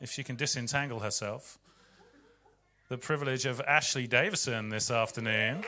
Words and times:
if 0.00 0.10
she 0.10 0.24
can 0.24 0.36
disentangle 0.36 1.00
herself, 1.00 1.58
the 2.88 2.98
privilege 2.98 3.46
of 3.46 3.60
Ashley 3.60 4.06
Davison 4.06 4.70
this 4.70 4.90
afternoon. 4.90 5.62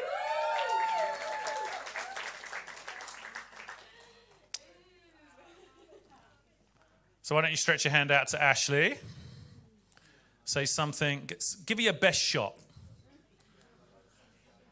So, 7.23 7.37
why 7.37 7.42
don't 7.42 7.50
you 7.53 7.57
stretch 7.57 7.84
your 7.84 7.92
hand 7.92 8.11
out 8.11 8.29
to 8.29 8.43
Ashley? 8.43 8.98
Say 10.44 10.64
something, 10.64 11.30
give 11.64 11.78
her 11.78 11.82
your 11.82 11.92
best 11.92 12.20
shot. 12.20 12.54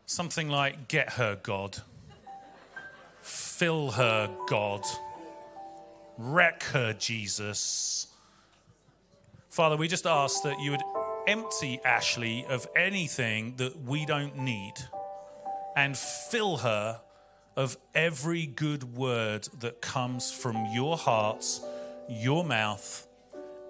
Something 0.06 0.48
like, 0.48 0.88
get 0.88 1.12
her, 1.12 1.38
God. 1.40 1.78
Fill 3.20 3.92
her, 3.92 4.28
God. 4.48 4.84
Wreck 6.18 6.64
her, 6.64 6.92
Jesus. 6.92 8.09
Father, 9.50 9.76
we 9.76 9.88
just 9.88 10.06
ask 10.06 10.44
that 10.44 10.60
you 10.60 10.70
would 10.70 10.82
empty 11.26 11.80
Ashley 11.84 12.46
of 12.48 12.68
anything 12.76 13.56
that 13.56 13.82
we 13.82 14.06
don't 14.06 14.36
need 14.38 14.74
and 15.76 15.96
fill 15.96 16.58
her 16.58 17.00
of 17.56 17.76
every 17.94 18.46
good 18.46 18.96
word 18.96 19.48
that 19.58 19.80
comes 19.80 20.30
from 20.30 20.66
your 20.72 20.96
heart, 20.96 21.44
your 22.08 22.44
mouth, 22.44 23.06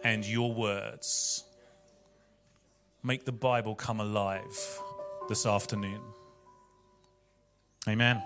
and 0.05 0.25
your 0.25 0.53
words. 0.53 1.45
Make 3.03 3.25
the 3.25 3.33
Bible 3.33 3.75
come 3.75 4.01
alive 4.01 4.81
this 5.29 5.47
afternoon. 5.47 6.03
Amen. 7.89 8.23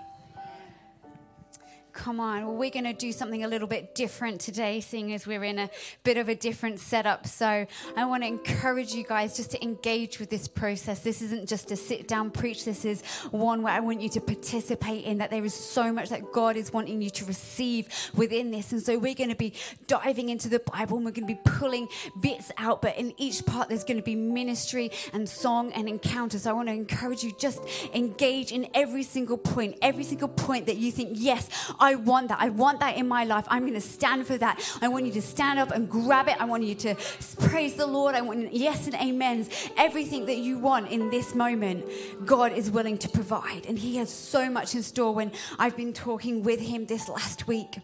Come 1.95 2.19
on, 2.19 2.45
well, 2.45 2.55
we're 2.57 2.71
going 2.71 2.83
to 2.83 2.93
do 2.93 3.13
something 3.13 3.45
a 3.45 3.47
little 3.47 3.69
bit 3.69 3.95
different 3.95 4.41
today, 4.41 4.81
seeing 4.81 5.13
as 5.13 5.25
we're 5.25 5.45
in 5.45 5.57
a 5.57 5.69
bit 6.03 6.17
of 6.17 6.27
a 6.27 6.35
different 6.35 6.81
setup. 6.81 7.25
So, 7.25 7.65
I 7.95 8.05
want 8.05 8.23
to 8.23 8.27
encourage 8.27 8.93
you 8.93 9.05
guys 9.05 9.37
just 9.37 9.51
to 9.51 9.63
engage 9.63 10.19
with 10.19 10.29
this 10.29 10.45
process. 10.45 10.99
This 10.99 11.21
isn't 11.21 11.47
just 11.47 11.71
a 11.71 11.77
sit 11.77 12.05
down 12.05 12.31
preach, 12.31 12.65
this 12.65 12.83
is 12.83 13.01
one 13.31 13.61
where 13.61 13.73
I 13.73 13.79
want 13.79 14.01
you 14.01 14.09
to 14.09 14.19
participate 14.19 15.05
in 15.05 15.19
that 15.19 15.31
there 15.31 15.45
is 15.45 15.53
so 15.53 15.93
much 15.93 16.09
that 16.09 16.33
God 16.33 16.57
is 16.57 16.73
wanting 16.73 17.01
you 17.01 17.09
to 17.11 17.25
receive 17.25 17.87
within 18.13 18.51
this. 18.51 18.73
And 18.73 18.83
so, 18.83 18.99
we're 18.99 19.15
going 19.15 19.29
to 19.29 19.35
be 19.35 19.53
diving 19.87 20.27
into 20.27 20.49
the 20.49 20.59
Bible 20.59 20.97
and 20.97 21.05
we're 21.05 21.11
going 21.11 21.27
to 21.27 21.33
be 21.33 21.39
pulling 21.45 21.87
bits 22.19 22.51
out, 22.57 22.81
but 22.81 22.97
in 22.97 23.13
each 23.17 23.45
part, 23.45 23.69
there's 23.69 23.85
going 23.85 23.97
to 23.97 24.03
be 24.03 24.15
ministry 24.15 24.91
and 25.13 25.29
song 25.29 25.71
and 25.71 25.87
encounter. 25.87 26.37
So, 26.39 26.49
I 26.49 26.53
want 26.53 26.67
to 26.67 26.73
encourage 26.73 27.23
you 27.23 27.33
just 27.39 27.61
engage 27.93 28.51
in 28.51 28.67
every 28.73 29.03
single 29.03 29.37
point, 29.37 29.77
every 29.81 30.03
single 30.03 30.27
point 30.27 30.65
that 30.65 30.75
you 30.75 30.91
think, 30.91 31.11
yes, 31.13 31.49
I 31.85 31.93
want 31.93 32.29
that. 32.29 32.39
I 32.41 32.49
want 32.49 32.79
that 32.79 32.97
in 32.97 33.07
my 33.07 33.25
life. 33.25 33.45
I'm 33.47 33.61
going 33.61 33.73
to 33.73 33.81
stand 33.81 34.25
for 34.25 34.37
that. 34.39 34.59
I 34.81 34.87
want 34.87 35.05
you 35.05 35.11
to 35.13 35.21
stand 35.21 35.59
up 35.59 35.69
and 35.69 35.87
grab 35.87 36.27
it. 36.27 36.35
I 36.39 36.45
want 36.45 36.63
you 36.63 36.73
to 36.73 36.95
praise 37.41 37.75
the 37.75 37.85
Lord. 37.85 38.15
I 38.15 38.21
want 38.21 38.51
yes 38.51 38.87
and 38.87 38.95
amens. 38.95 39.49
Everything 39.77 40.25
that 40.25 40.37
you 40.37 40.57
want 40.57 40.89
in 40.89 41.11
this 41.11 41.35
moment, 41.35 41.85
God 42.25 42.53
is 42.53 42.71
willing 42.71 42.97
to 42.97 43.09
provide. 43.09 43.67
And 43.67 43.77
He 43.77 43.97
has 43.97 44.09
so 44.09 44.49
much 44.49 44.73
in 44.73 44.81
store 44.81 45.13
when 45.13 45.31
I've 45.59 45.77
been 45.77 45.93
talking 45.93 46.41
with 46.41 46.59
Him 46.59 46.87
this 46.87 47.07
last 47.07 47.45
week. 47.45 47.77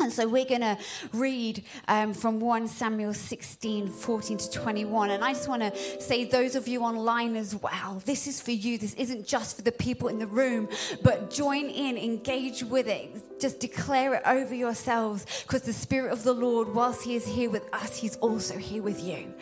And 0.00 0.12
so 0.12 0.26
we're 0.26 0.46
going 0.46 0.62
to 0.62 0.78
read 1.12 1.64
um, 1.86 2.14
from 2.14 2.40
1 2.40 2.66
Samuel 2.68 3.14
16, 3.14 3.88
14 3.88 4.38
to 4.38 4.50
21. 4.50 5.10
And 5.10 5.22
I 5.22 5.32
just 5.32 5.48
want 5.48 5.62
to 5.62 6.00
say, 6.00 6.24
those 6.24 6.54
of 6.54 6.66
you 6.66 6.82
online 6.82 7.36
as 7.36 7.54
well, 7.54 8.02
this 8.04 8.26
is 8.26 8.40
for 8.40 8.52
you. 8.52 8.78
This 8.78 8.94
isn't 8.94 9.26
just 9.26 9.56
for 9.56 9.62
the 9.62 9.72
people 9.72 10.08
in 10.08 10.18
the 10.18 10.26
room, 10.26 10.68
but 11.02 11.30
join 11.30 11.66
in, 11.66 11.98
engage 11.98 12.64
with 12.64 12.88
it. 12.88 13.40
Just 13.40 13.60
declare 13.60 14.14
it 14.14 14.22
over 14.26 14.54
yourselves 14.54 15.26
because 15.42 15.62
the 15.62 15.72
Spirit 15.72 16.12
of 16.12 16.24
the 16.24 16.32
Lord, 16.32 16.74
whilst 16.74 17.04
He 17.04 17.14
is 17.14 17.26
here 17.26 17.50
with 17.50 17.68
us, 17.72 17.96
He's 17.96 18.16
also 18.16 18.56
here 18.56 18.82
with 18.82 19.02
you. 19.02 19.32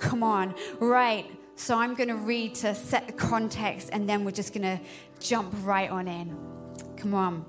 Come 0.00 0.22
on. 0.22 0.54
Right. 0.78 1.30
So 1.56 1.76
I'm 1.78 1.94
going 1.94 2.08
to 2.08 2.16
read 2.16 2.54
to 2.56 2.74
set 2.74 3.06
the 3.06 3.12
context 3.12 3.90
and 3.92 4.08
then 4.08 4.24
we're 4.24 4.30
just 4.30 4.54
going 4.54 4.78
to 4.78 4.82
jump 5.20 5.54
right 5.62 5.90
on 5.90 6.08
in. 6.08 6.34
Come 6.96 7.14
on. 7.14 7.44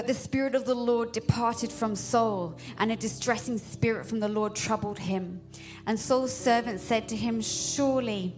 But 0.00 0.06
the 0.06 0.14
Spirit 0.14 0.54
of 0.54 0.64
the 0.64 0.74
Lord 0.74 1.12
departed 1.12 1.70
from 1.70 1.94
Saul, 1.94 2.56
and 2.78 2.90
a 2.90 2.96
distressing 2.96 3.58
spirit 3.58 4.06
from 4.06 4.18
the 4.18 4.30
Lord 4.30 4.56
troubled 4.56 4.98
him. 4.98 5.42
And 5.86 6.00
Saul's 6.00 6.34
servant 6.34 6.80
said 6.80 7.06
to 7.10 7.16
him, 7.16 7.42
Surely 7.42 8.34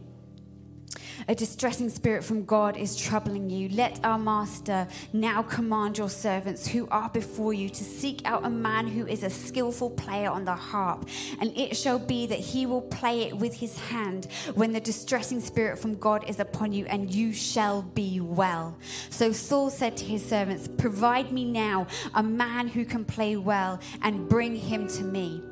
a 1.28 1.34
distressing 1.34 1.88
spirit 1.88 2.25
from 2.25 2.44
God 2.44 2.77
is 2.77 2.97
troubling 2.97 3.50
you. 3.50 3.69
Let 3.69 4.00
our 4.05 4.19
master 4.19 4.88
now 5.12 5.43
command 5.43 5.99
your 5.99 6.10
servants 6.10 6.66
who 6.66 6.88
are 6.88 7.09
before 7.09 7.53
you 7.53 7.69
to 7.71 7.84
seek 7.84 8.22
out 8.25 8.44
a 8.44 8.50
man 8.50 8.87
who 8.87 9.06
is 9.06 9.22
a 9.22 9.31
skillful 9.31 9.91
player 9.91 10.31
on 10.31 10.44
the 10.44 10.55
harp. 10.55 11.09
And 11.41 11.56
it 11.56 11.77
shall 11.77 11.99
be 11.99 12.27
that 12.27 12.38
he 12.38 12.66
will 12.66 12.83
play 12.83 13.22
it 13.22 13.37
with 13.37 13.55
his 13.55 13.78
hand 13.78 14.27
when 14.55 14.72
the 14.72 14.81
distressing 14.81 15.41
spirit 15.41 15.78
from 15.78 15.94
God 15.97 16.28
is 16.28 16.41
upon 16.41 16.72
you, 16.72 16.87
and 16.87 17.12
you 17.12 17.33
shall 17.33 17.83
be 17.83 18.21
well. 18.21 18.77
So 19.10 19.33
Saul 19.33 19.71
said 19.71 19.97
to 19.99 20.04
his 20.04 20.25
servants, 20.25 20.69
Provide 20.69 21.33
me 21.33 21.44
now 21.44 21.87
a 22.15 22.22
man 22.22 22.69
who 22.69 22.84
can 22.84 23.04
play 23.04 23.37
well, 23.37 23.81
and 24.03 24.28
bring 24.28 24.56
him 24.56 24.89
to 24.89 25.03
me. 25.03 25.43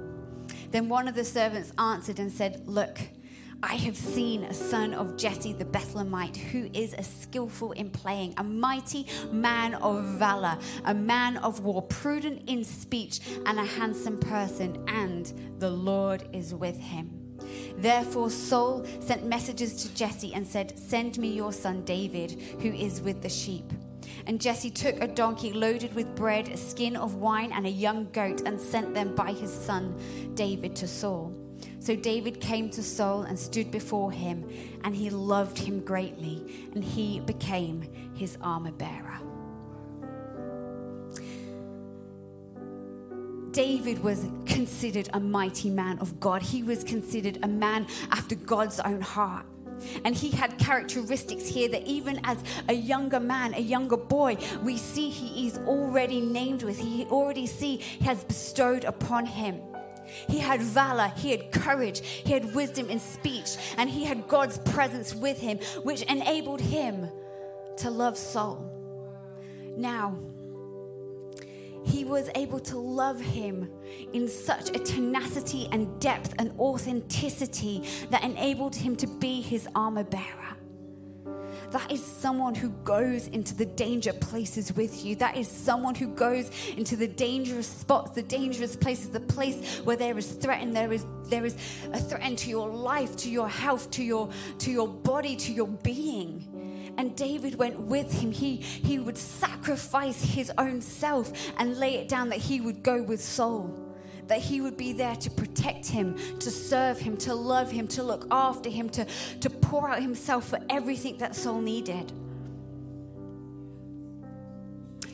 Then 0.71 0.89
one 0.89 1.09
of 1.09 1.15
the 1.15 1.25
servants 1.25 1.73
answered 1.79 2.19
and 2.19 2.31
said, 2.31 2.63
Look, 2.67 2.99
I 3.63 3.75
have 3.75 3.97
seen 3.97 4.45
a 4.45 4.55
son 4.55 4.95
of 4.95 5.19
Jesse 5.19 5.53
the 5.53 5.67
Bethlehemite 5.67 6.37
who 6.37 6.71
is 6.73 6.95
a 6.95 7.03
skillful 7.03 7.73
in 7.73 7.91
playing, 7.91 8.33
a 8.39 8.45
mighty 8.45 9.07
man 9.31 9.75
of 9.75 10.03
valor, 10.19 10.57
a 10.87 10.95
man 10.95 11.37
of 11.39 11.61
war, 11.61 11.83
prudent 11.83 12.49
in 12.49 12.65
speech, 12.65 13.21
and 13.45 13.59
a 13.59 13.65
handsome 13.65 14.19
person, 14.19 14.83
and 14.89 15.33
the 15.59 15.69
Lord 15.69 16.27
is 16.33 16.55
with 16.55 16.79
him. 16.79 17.11
Therefore, 17.77 18.31
Saul 18.31 18.87
sent 19.01 19.27
messages 19.27 19.83
to 19.83 19.95
Jesse 19.95 20.33
and 20.33 20.47
said, 20.47 20.79
Send 20.79 21.19
me 21.19 21.29
your 21.29 21.53
son 21.53 21.85
David, 21.85 22.41
who 22.61 22.73
is 22.73 23.03
with 23.03 23.21
the 23.21 23.29
sheep. 23.29 23.71
And 24.27 24.41
Jesse 24.41 24.71
took 24.71 25.03
a 25.03 25.07
donkey 25.07 25.53
loaded 25.53 25.95
with 25.95 26.15
bread, 26.15 26.49
a 26.49 26.57
skin 26.57 26.97
of 26.97 27.17
wine, 27.17 27.53
and 27.53 27.67
a 27.67 27.71
young 27.71 28.11
goat, 28.13 28.43
and 28.47 28.59
sent 28.59 28.95
them 28.95 29.15
by 29.15 29.33
his 29.33 29.53
son 29.53 30.01
David 30.35 30.75
to 30.77 30.89
Saul. 30.89 31.50
So 31.81 31.97
David 31.97 32.41
came 32.41 32.69
to 32.71 32.83
Saul 32.83 33.23
and 33.23 33.39
stood 33.39 33.71
before 33.71 34.13
him, 34.13 34.47
and 34.85 34.95
he 34.95 35.09
loved 35.09 35.59
him 35.59 35.81
greatly, 35.81 36.69
and 36.75 36.85
he 36.85 37.21
became 37.21 37.89
his 38.15 38.37
armor 38.43 38.73
bearer. 38.73 39.19
David 43.53 44.05
was 44.05 44.27
considered 44.45 45.09
a 45.15 45.21
mighty 45.21 45.71
man 45.71 45.99
of 46.01 46.21
God. 46.21 46.43
He 46.43 46.63
was 46.63 46.85
considered 46.85 47.39
a 47.43 47.49
man 47.49 47.87
after 48.11 48.35
God's 48.35 48.79
own 48.81 49.01
heart. 49.01 49.47
And 50.05 50.15
he 50.15 50.31
had 50.31 50.59
characteristics 50.59 51.47
here 51.47 51.69
that 51.71 51.87
even 51.87 52.21
as 52.25 52.37
a 52.69 52.75
younger 52.75 53.19
man, 53.19 53.55
a 53.55 53.61
younger 53.61 53.97
boy, 53.97 54.37
we 54.63 54.77
see 54.77 55.09
he 55.09 55.49
is 55.49 55.57
already 55.67 56.21
named 56.21 56.63
with. 56.63 56.79
He 56.79 57.07
already 57.07 57.47
see 57.47 57.79
he 57.79 58.05
has 58.05 58.23
bestowed 58.23 58.85
upon 58.85 59.25
him. 59.25 59.63
He 60.29 60.39
had 60.39 60.61
valor, 60.61 61.13
he 61.17 61.31
had 61.31 61.53
courage, 61.53 62.01
he 62.01 62.33
had 62.33 62.55
wisdom 62.55 62.89
in 62.89 62.99
speech, 63.01 63.57
and 63.77 63.89
he 63.89 64.05
had 64.05 64.29
God's 64.29 64.59
presence 64.59 65.15
with 65.15 65.39
him, 65.39 65.59
which 65.83 66.03
enabled 66.03 66.61
him 66.61 67.09
to 67.79 67.91
love 67.91 68.17
Saul. 68.17 68.71
Now, 69.77 70.19
he 71.85 72.05
was 72.05 72.29
able 72.35 72.61
to 72.61 72.79
love 72.79 73.21
him 73.21 73.71
in 74.13 74.29
such 74.29 74.71
a 74.71 74.79
tenacity 74.79 75.69
and 75.73 75.99
depth 76.01 76.35
and 76.39 76.53
authenticity 76.59 77.83
that 78.11 78.23
enabled 78.23 78.77
him 78.77 78.97
to 78.97 79.07
be 79.07 79.41
his 79.41 79.67
armor 79.75 80.05
bearer. 80.05 80.60
That 81.71 81.93
is 81.93 82.05
someone 82.05 82.55
who 82.55 82.71
goes 82.85 83.29
into 83.29 83.55
the 83.55 83.67
danger 83.67 84.13
places 84.13 84.73
with 84.73 85.05
you. 85.05 85.15
That 85.17 85.37
is 85.37 85.47
someone 85.47 85.95
who 85.95 86.09
goes 86.09 86.51
into 86.77 86.97
the 86.97 87.07
dangerous 87.07 87.69
spots, 87.69 88.11
the 88.13 88.23
dangerous 88.23 88.75
places, 88.75 89.11
the 89.11 89.21
place 89.21 89.79
where 89.85 89.97
there 89.97 90.19
is 90.19 90.33
threat 90.33 90.63
and 90.63 90.75
there 90.75 90.93
is 90.93 91.07
there 91.25 91.45
is 91.45 91.55
a 91.93 91.99
threat 91.99 92.37
to 92.39 92.51
your 92.51 92.69
life, 92.69 93.17
to 93.19 93.31
your 93.31 93.49
health, 93.49 93.91
to 93.93 94.03
your 94.03 94.31
to 94.59 94.71
your 94.71 94.89
body, 94.89 95.37
to 95.37 95.53
your 95.53 95.69
being. 95.69 96.95
And 96.99 97.17
David 97.17 97.55
went 97.55 97.79
with 97.79 98.13
him. 98.13 98.33
He 98.33 98.57
he 98.57 98.99
would 98.99 99.17
sacrifice 99.17 100.23
his 100.23 100.51
own 100.59 100.81
self 100.81 101.33
and 101.57 101.79
lay 101.79 101.95
it 101.95 102.09
down 102.09 102.31
that 102.31 102.39
he 102.39 102.61
would 102.61 102.83
go 102.83 103.01
with 103.01 103.23
Saul 103.23 103.90
that 104.31 104.39
he 104.39 104.61
would 104.61 104.77
be 104.77 104.93
there 104.93 105.17
to 105.17 105.29
protect 105.29 105.89
him, 105.89 106.17
to 106.39 106.53
serve 106.53 107.01
him, 107.01 107.17
to 107.17 107.35
love 107.35 107.69
him, 107.69 107.89
to 107.89 108.01
look 108.01 108.29
after 108.31 108.71
him, 108.71 108.89
to, 108.89 109.05
to 109.41 109.51
pour 109.51 109.91
out 109.91 110.01
himself 110.01 110.49
for 110.49 110.61
everything 110.71 111.19
that 111.19 111.35
Saul 111.35 111.61
needed. 111.61 112.13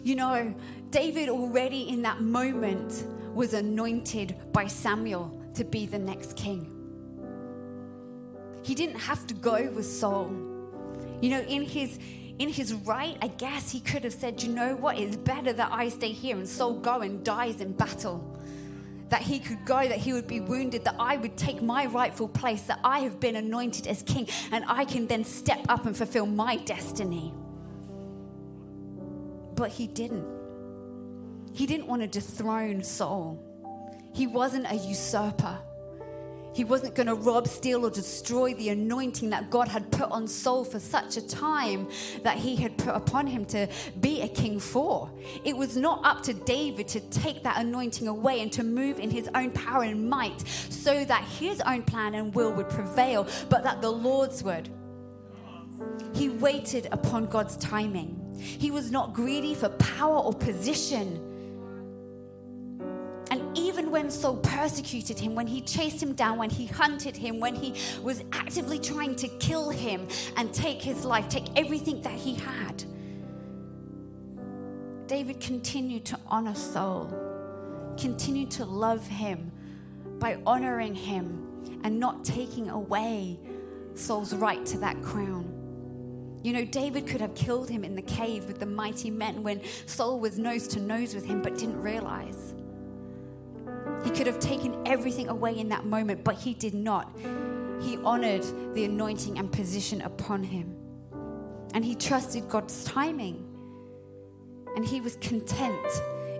You 0.02 0.16
know, 0.16 0.54
David 0.90 1.30
already 1.30 1.88
in 1.88 2.02
that 2.02 2.20
moment 2.20 3.06
was 3.34 3.54
anointed 3.54 4.36
by 4.52 4.66
Samuel 4.66 5.34
to 5.54 5.64
be 5.64 5.86
the 5.86 5.98
next 5.98 6.36
king. 6.36 6.70
He 8.62 8.74
didn't 8.74 8.98
have 8.98 9.26
to 9.28 9.34
go 9.34 9.70
with 9.70 9.86
Saul. 9.86 10.30
You 11.22 11.30
know, 11.30 11.40
in 11.40 11.62
his 11.62 11.98
in 12.38 12.50
his 12.50 12.74
right, 12.74 13.16
I 13.22 13.28
guess 13.28 13.70
he 13.70 13.80
could 13.80 14.04
have 14.04 14.12
said, 14.12 14.42
you 14.42 14.52
know 14.52 14.76
what, 14.76 14.98
it's 14.98 15.16
better 15.16 15.54
that 15.54 15.72
I 15.72 15.88
stay 15.88 16.12
here 16.12 16.36
and 16.36 16.46
Saul 16.46 16.74
go 16.74 17.00
and 17.00 17.24
dies 17.24 17.62
in 17.62 17.72
battle 17.72 18.35
that 19.08 19.22
he 19.22 19.38
could 19.38 19.64
go, 19.64 19.86
that 19.86 19.98
he 19.98 20.12
would 20.12 20.26
be 20.26 20.40
wounded, 20.40 20.84
that 20.84 20.96
I 20.98 21.16
would 21.16 21.36
take 21.36 21.62
my 21.62 21.86
rightful 21.86 22.28
place, 22.28 22.62
that 22.62 22.80
I 22.82 23.00
have 23.00 23.20
been 23.20 23.36
anointed 23.36 23.86
as 23.86 24.02
king, 24.02 24.28
and 24.50 24.64
I 24.66 24.84
can 24.84 25.06
then 25.06 25.24
step 25.24 25.60
up 25.68 25.86
and 25.86 25.96
fulfill 25.96 26.26
my 26.26 26.56
destiny. 26.56 27.32
But 29.54 29.70
he 29.70 29.86
didn't. 29.86 30.26
He 31.52 31.66
didn't 31.66 31.86
want 31.86 32.02
to 32.02 32.08
dethrone 32.08 32.82
Saul, 32.82 33.42
he 34.12 34.26
wasn't 34.26 34.70
a 34.70 34.74
usurper. 34.74 35.58
He 36.56 36.64
wasn't 36.64 36.94
going 36.94 37.08
to 37.08 37.14
rob, 37.14 37.46
steal, 37.46 37.84
or 37.84 37.90
destroy 37.90 38.54
the 38.54 38.70
anointing 38.70 39.28
that 39.28 39.50
God 39.50 39.68
had 39.68 39.90
put 39.90 40.10
on 40.10 40.26
Saul 40.26 40.64
for 40.64 40.80
such 40.80 41.18
a 41.18 41.20
time 41.20 41.86
that 42.22 42.38
he 42.38 42.56
had 42.56 42.78
put 42.78 42.94
upon 42.94 43.26
him 43.26 43.44
to 43.46 43.68
be 44.00 44.22
a 44.22 44.28
king 44.28 44.58
for. 44.58 45.10
It 45.44 45.54
was 45.54 45.76
not 45.76 46.02
up 46.02 46.22
to 46.22 46.32
David 46.32 46.88
to 46.88 47.00
take 47.00 47.42
that 47.42 47.58
anointing 47.58 48.08
away 48.08 48.40
and 48.40 48.50
to 48.52 48.64
move 48.64 48.98
in 48.98 49.10
his 49.10 49.28
own 49.34 49.50
power 49.50 49.82
and 49.82 50.08
might 50.08 50.48
so 50.48 51.04
that 51.04 51.24
his 51.24 51.60
own 51.60 51.82
plan 51.82 52.14
and 52.14 52.34
will 52.34 52.54
would 52.54 52.70
prevail, 52.70 53.28
but 53.50 53.62
that 53.62 53.82
the 53.82 53.90
Lord's 53.90 54.42
would. 54.42 54.70
He 56.14 56.30
waited 56.30 56.88
upon 56.90 57.26
God's 57.26 57.58
timing. 57.58 58.34
He 58.40 58.70
was 58.70 58.90
not 58.90 59.12
greedy 59.12 59.54
for 59.54 59.68
power 59.68 60.20
or 60.20 60.32
position 60.32 61.25
even 63.86 63.92
when 63.92 64.10
Saul 64.10 64.38
persecuted 64.38 65.16
him, 65.16 65.36
when 65.36 65.46
he 65.46 65.60
chased 65.60 66.02
him 66.02 66.14
down, 66.14 66.38
when 66.38 66.50
he 66.50 66.66
hunted 66.66 67.16
him, 67.16 67.38
when 67.38 67.54
he 67.54 67.72
was 68.02 68.24
actively 68.32 68.80
trying 68.80 69.14
to 69.16 69.28
kill 69.38 69.70
him 69.70 70.08
and 70.36 70.52
take 70.52 70.82
his 70.82 71.04
life, 71.04 71.28
take 71.28 71.46
everything 71.54 72.02
that 72.02 72.14
he 72.14 72.34
had, 72.34 72.84
David 75.06 75.38
continued 75.38 76.04
to 76.06 76.18
honor 76.26 76.54
Saul, 76.56 77.14
continued 77.96 78.50
to 78.52 78.64
love 78.64 79.06
him 79.06 79.52
by 80.18 80.40
honoring 80.44 80.96
him 80.96 81.80
and 81.84 82.00
not 82.00 82.24
taking 82.24 82.68
away 82.68 83.38
Saul's 83.94 84.34
right 84.34 84.66
to 84.66 84.78
that 84.78 85.00
crown. 85.00 85.52
You 86.42 86.52
know, 86.54 86.64
David 86.64 87.06
could 87.06 87.20
have 87.20 87.36
killed 87.36 87.70
him 87.70 87.84
in 87.84 87.94
the 87.94 88.02
cave 88.02 88.46
with 88.46 88.58
the 88.58 88.66
mighty 88.66 89.12
men 89.12 89.44
when 89.44 89.60
Saul 89.86 90.18
was 90.18 90.38
nose 90.38 90.66
to 90.68 90.80
nose 90.80 91.14
with 91.14 91.24
him, 91.24 91.40
but 91.40 91.56
didn't 91.56 91.80
realize. 91.80 92.56
He 94.06 94.12
could 94.12 94.28
have 94.28 94.38
taken 94.38 94.86
everything 94.86 95.28
away 95.28 95.58
in 95.58 95.70
that 95.70 95.84
moment, 95.84 96.22
but 96.22 96.36
he 96.36 96.54
did 96.54 96.74
not. 96.74 97.10
He 97.80 97.96
honored 98.04 98.44
the 98.72 98.84
anointing 98.84 99.36
and 99.36 99.50
position 99.50 100.00
upon 100.00 100.44
him. 100.44 100.76
And 101.74 101.84
he 101.84 101.96
trusted 101.96 102.48
God's 102.48 102.84
timing. 102.84 103.44
And 104.76 104.84
he 104.84 105.00
was 105.00 105.16
content 105.16 105.84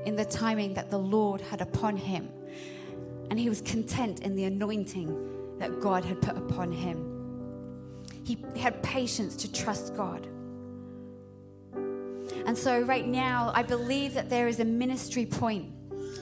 in 0.05 0.15
the 0.15 0.25
timing 0.25 0.75
that 0.75 0.93
the 0.93 0.99
Lord 0.99 1.41
had 1.41 1.61
upon 1.61 1.97
him. 1.97 2.29
And 3.31 3.39
he 3.39 3.49
was 3.49 3.63
content 3.63 4.21
in 4.21 4.37
the 4.37 4.45
anointing 4.45 5.59
that 5.59 5.81
God 5.81 6.05
had 6.05 6.23
put 6.23 6.37
upon 6.37 6.71
him. 6.71 8.05
He 8.23 8.39
had 8.57 8.81
patience 8.85 9.35
to 9.39 9.53
trust 9.53 9.97
God. 9.97 10.25
And 12.47 12.57
so, 12.57 12.81
right 12.83 13.05
now, 13.05 13.51
I 13.57 13.65
believe 13.65 14.15
that 14.15 14.31
there 14.31 14.47
is 14.47 14.61
a 14.61 14.65
ministry 14.65 15.27
point 15.27 15.76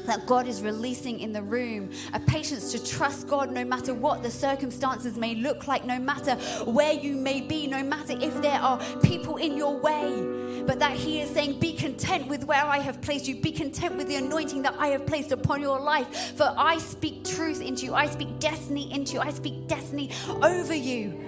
that 0.07 0.27
God 0.27 0.47
is 0.47 0.63
releasing 0.63 1.21
in 1.21 1.33
the 1.33 1.43
room, 1.43 1.91
a 2.13 2.21
patience 2.21 2.73
to 2.73 2.85
trust 2.85 3.29
God 3.29 3.51
no 3.51 3.65
matter 3.65 3.95
what 3.95 4.23
the 4.23 4.31
circumstances 4.31 5.17
may 5.17 5.35
look 5.35 5.67
like, 5.67 5.85
no 5.85 5.99
matter 5.99 6.35
where 6.65 6.93
you 6.93 7.15
may 7.15 7.41
be, 7.41 7.67
no 7.67 7.83
matter 7.83 8.15
if 8.21 8.41
there 8.43 8.61
are 8.61 8.79
people 9.03 9.37
in 9.37 9.57
your 9.57 9.77
way, 9.79 10.63
but 10.67 10.79
that 10.79 10.93
He 10.93 11.21
is 11.21 11.31
saying, 11.31 11.59
Be 11.59 11.73
content 11.73 12.27
with 12.27 12.45
where 12.45 12.65
I 12.65 12.79
have 12.79 13.01
placed 13.01 13.29
you, 13.29 13.37
be 13.37 13.53
content 13.53 13.97
with 13.97 14.09
the 14.09 14.17
anointing 14.17 14.63
that 14.63 14.75
I 14.79 14.89
have 14.89 15.07
placed 15.07 15.33
upon 15.33 15.61
your 15.61 15.81
life. 15.81 16.37
For 16.37 16.55
I 16.57 16.79
speak 16.79 17.25
truth 17.25 17.61
into 17.61 17.87
you, 17.87 17.95
I 17.95 18.07
speak 18.07 18.39
destiny 18.39 18.93
into 18.93 19.15
you, 19.15 19.21
I 19.21 19.31
speak 19.31 19.67
destiny 19.69 20.11
over 20.43 20.75
you 20.75 21.24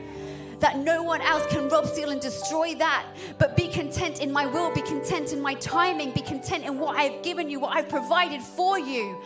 that 0.61 0.79
no 0.79 1.03
one 1.03 1.21
else 1.21 1.47
can 1.47 1.69
rob, 1.69 1.87
steal, 1.87 2.11
and 2.11 2.21
destroy 2.21 2.75
that. 2.77 3.07
But 3.39 3.57
be 3.57 3.69
content 3.69 4.21
in 4.21 4.33
my 4.33 4.47
will, 4.47 4.73
be 4.73 4.83
content 4.83 5.33
in 5.33 5.41
my 5.41 5.55
timing, 5.55 6.13
be 6.13 6.23
content 6.23 6.65
in 6.65 6.79
what 6.79 6.97
I've 6.97 7.23
given 7.23 7.51
you, 7.51 7.61
what 7.61 7.77
I've 7.77 7.89
provided 7.89 8.43
for 8.43 8.79
you 8.79 9.21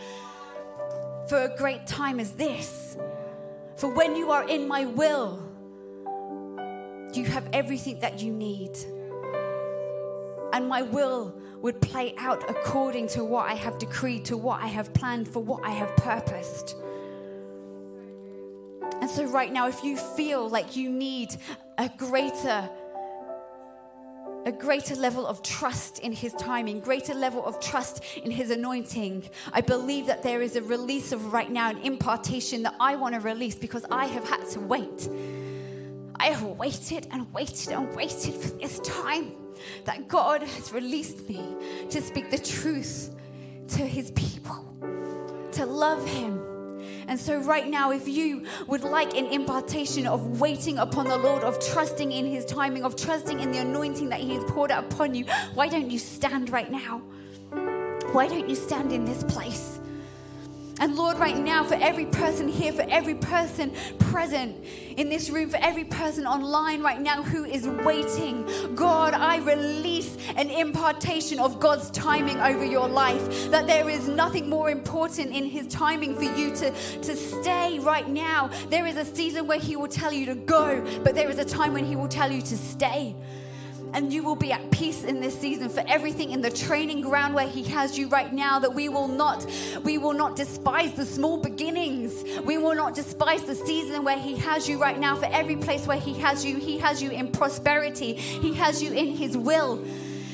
for 1.27 1.43
a 1.43 1.55
great 1.55 1.87
time 1.87 2.19
as 2.19 2.33
this. 2.33 2.97
For 3.77 3.93
when 3.93 4.15
you 4.15 4.31
are 4.31 4.47
in 4.47 4.67
my 4.67 4.85
will, 4.85 5.47
you 7.13 7.25
have 7.25 7.47
everything 7.53 7.99
that 7.99 8.21
you 8.21 8.31
need. 8.33 8.77
And 10.53 10.67
my 10.67 10.81
will 10.81 11.33
would 11.61 11.79
play 11.79 12.13
out 12.17 12.49
according 12.49 13.07
to 13.07 13.23
what 13.23 13.49
I 13.49 13.53
have 13.53 13.77
decreed, 13.77 14.25
to 14.25 14.37
what 14.37 14.61
I 14.61 14.67
have 14.67 14.93
planned, 14.93 15.27
for 15.27 15.41
what 15.41 15.63
I 15.63 15.71
have 15.71 15.95
purposed. 15.95 16.75
And 18.99 19.09
so, 19.09 19.25
right 19.25 19.51
now, 19.51 19.67
if 19.67 19.83
you 19.83 19.97
feel 19.97 20.49
like 20.49 20.75
you 20.75 20.89
need 20.89 21.35
a 21.77 21.89
greater 21.89 22.69
a 24.45 24.51
greater 24.51 24.95
level 24.95 25.27
of 25.27 25.43
trust 25.43 25.99
in 25.99 26.11
his 26.11 26.33
timing, 26.33 26.79
greater 26.79 27.13
level 27.13 27.45
of 27.45 27.59
trust 27.59 28.03
in 28.23 28.31
his 28.31 28.49
anointing. 28.49 29.29
I 29.53 29.61
believe 29.61 30.07
that 30.07 30.23
there 30.23 30.41
is 30.41 30.55
a 30.55 30.61
release 30.61 31.11
of 31.11 31.31
right 31.31 31.51
now, 31.51 31.69
an 31.69 31.77
impartation 31.79 32.63
that 32.63 32.75
I 32.79 32.95
want 32.95 33.13
to 33.15 33.21
release 33.21 33.55
because 33.55 33.85
I 33.91 34.05
have 34.05 34.27
had 34.27 34.47
to 34.49 34.59
wait. 34.59 35.09
I 36.15 36.25
have 36.27 36.43
waited 36.43 37.07
and 37.11 37.31
waited 37.33 37.69
and 37.69 37.95
waited 37.95 38.33
for 38.33 38.49
this 38.57 38.79
time 38.79 39.33
that 39.85 40.07
God 40.07 40.41
has 40.41 40.71
released 40.71 41.27
me 41.29 41.55
to 41.89 42.01
speak 42.01 42.31
the 42.31 42.39
truth 42.39 43.13
to 43.69 43.85
his 43.85 44.11
people, 44.11 44.65
to 45.51 45.65
love 45.65 46.07
him 46.07 46.50
and 47.07 47.19
so, 47.19 47.39
right 47.39 47.67
now, 47.67 47.91
if 47.91 48.07
you 48.07 48.45
would 48.67 48.83
like 48.83 49.15
an 49.15 49.27
impartation 49.27 50.07
of 50.07 50.39
waiting 50.39 50.77
upon 50.77 51.07
the 51.07 51.17
Lord, 51.17 51.43
of 51.43 51.59
trusting 51.59 52.11
in 52.11 52.25
His 52.25 52.45
timing, 52.45 52.83
of 52.83 52.95
trusting 52.95 53.39
in 53.39 53.51
the 53.51 53.59
anointing 53.59 54.09
that 54.09 54.19
He 54.19 54.33
has 54.35 54.43
poured 54.45 54.71
out 54.71 54.85
upon 54.85 55.15
you, 55.15 55.25
why 55.53 55.67
don't 55.67 55.89
you 55.89 55.99
stand 55.99 56.49
right 56.49 56.71
now? 56.71 57.01
Why 58.11 58.27
don't 58.27 58.49
you 58.49 58.55
stand 58.55 58.91
in 58.91 59.05
this 59.05 59.23
place? 59.23 59.79
And 60.81 60.95
Lord, 60.95 61.19
right 61.19 61.37
now, 61.37 61.63
for 61.63 61.75
every 61.75 62.07
person 62.07 62.47
here, 62.47 62.73
for 62.73 62.83
every 62.89 63.13
person 63.13 63.71
present 63.99 64.65
in 64.97 65.09
this 65.09 65.29
room, 65.29 65.51
for 65.51 65.57
every 65.57 65.83
person 65.83 66.25
online 66.25 66.81
right 66.81 66.99
now 66.99 67.21
who 67.21 67.45
is 67.45 67.67
waiting, 67.67 68.49
God, 68.73 69.13
I 69.13 69.37
release 69.37 69.90
an 70.35 70.49
impartation 70.49 71.39
of 71.39 71.59
God's 71.59 71.89
timing 71.91 72.39
over 72.39 72.65
your 72.65 72.87
life. 72.87 73.49
That 73.51 73.67
there 73.67 73.89
is 73.89 74.07
nothing 74.07 74.49
more 74.49 74.69
important 74.69 75.31
in 75.31 75.45
His 75.45 75.67
timing 75.67 76.15
for 76.15 76.23
you 76.23 76.55
to, 76.55 76.71
to 76.71 77.15
stay 77.15 77.79
right 77.79 78.07
now. 78.07 78.49
There 78.69 78.85
is 78.85 78.97
a 78.97 79.05
season 79.05 79.47
where 79.47 79.59
He 79.59 79.75
will 79.75 79.87
tell 79.87 80.13
you 80.13 80.25
to 80.27 80.35
go, 80.35 80.85
but 81.03 81.15
there 81.15 81.29
is 81.29 81.39
a 81.39 81.45
time 81.45 81.73
when 81.73 81.85
He 81.85 81.95
will 81.95 82.07
tell 82.07 82.31
you 82.31 82.41
to 82.41 82.57
stay 82.57 83.15
and 83.93 84.13
you 84.13 84.23
will 84.23 84.35
be 84.35 84.51
at 84.51 84.71
peace 84.71 85.03
in 85.03 85.19
this 85.19 85.37
season 85.39 85.69
for 85.69 85.83
everything 85.87 86.31
in 86.31 86.41
the 86.41 86.49
training 86.49 87.01
ground 87.01 87.33
where 87.33 87.47
he 87.47 87.63
has 87.63 87.97
you 87.97 88.07
right 88.07 88.33
now 88.33 88.59
that 88.59 88.73
we 88.73 88.89
will 88.89 89.07
not 89.07 89.45
we 89.83 89.97
will 89.97 90.13
not 90.13 90.35
despise 90.35 90.93
the 90.93 91.05
small 91.05 91.37
beginnings 91.37 92.23
we 92.45 92.57
will 92.57 92.75
not 92.75 92.95
despise 92.95 93.43
the 93.43 93.55
season 93.55 94.03
where 94.03 94.17
he 94.17 94.35
has 94.35 94.67
you 94.67 94.79
right 94.79 94.99
now 94.99 95.15
for 95.15 95.25
every 95.25 95.55
place 95.55 95.87
where 95.87 95.99
he 95.99 96.13
has 96.13 96.45
you 96.45 96.57
he 96.57 96.77
has 96.77 97.01
you 97.01 97.09
in 97.09 97.31
prosperity 97.31 98.13
he 98.13 98.53
has 98.53 98.81
you 98.81 98.91
in 98.93 99.15
his 99.15 99.37
will 99.37 99.83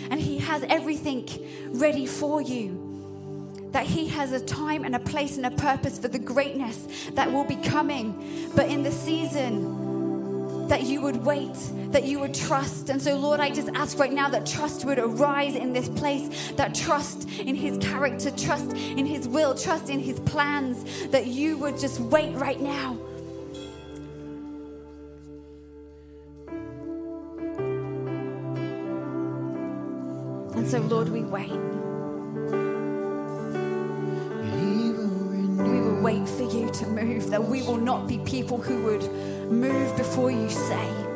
and 0.09 0.19
he 0.19 0.37
has 0.39 0.63
everything 0.63 1.27
ready 1.73 2.05
for 2.05 2.41
you 2.41 2.87
that 3.71 3.85
He 3.85 4.07
has 4.07 4.31
a 4.31 4.39
time 4.39 4.83
and 4.85 4.95
a 4.95 4.99
place 4.99 5.37
and 5.37 5.45
a 5.45 5.51
purpose 5.51 5.99
for 5.99 6.07
the 6.07 6.17
greatness 6.17 6.87
that 7.13 7.31
will 7.31 7.43
be 7.43 7.57
coming. 7.57 8.51
But 8.55 8.69
in 8.69 8.81
the 8.83 8.91
season, 8.91 10.67
that 10.67 10.83
you 10.83 11.01
would 11.01 11.17
wait, 11.17 11.55
that 11.91 12.03
you 12.03 12.19
would 12.19 12.33
trust. 12.33 12.89
And 12.89 13.01
so, 13.01 13.15
Lord, 13.17 13.39
I 13.39 13.49
just 13.49 13.69
ask 13.69 13.99
right 13.99 14.11
now 14.11 14.29
that 14.29 14.45
trust 14.45 14.83
would 14.85 14.99
arise 14.99 15.55
in 15.55 15.73
this 15.73 15.87
place, 15.89 16.51
that 16.53 16.75
trust 16.75 17.29
in 17.39 17.55
His 17.55 17.77
character, 17.77 18.31
trust 18.31 18.71
in 18.73 19.05
His 19.05 19.27
will, 19.27 19.55
trust 19.55 19.89
in 19.89 19.99
His 19.99 20.19
plans, 20.21 21.07
that 21.09 21.27
you 21.27 21.57
would 21.57 21.79
just 21.79 21.99
wait 21.99 22.35
right 22.35 22.59
now. 22.59 22.97
And 30.67 30.71
so, 30.73 30.95
Lord, 30.95 31.07
we 31.07 31.21
wait. 31.21 31.49
We 35.63 35.79
will 35.79 36.01
wait 36.01 36.27
for 36.27 36.43
you 36.43 36.69
to 36.69 36.87
move, 36.87 37.29
that 37.29 37.41
we 37.41 37.61
will 37.61 37.77
not 37.77 38.05
be 38.05 38.17
people 38.19 38.57
who 38.57 38.83
would 38.83 39.09
move 39.49 39.95
before 39.95 40.29
you 40.29 40.49
say. 40.49 41.06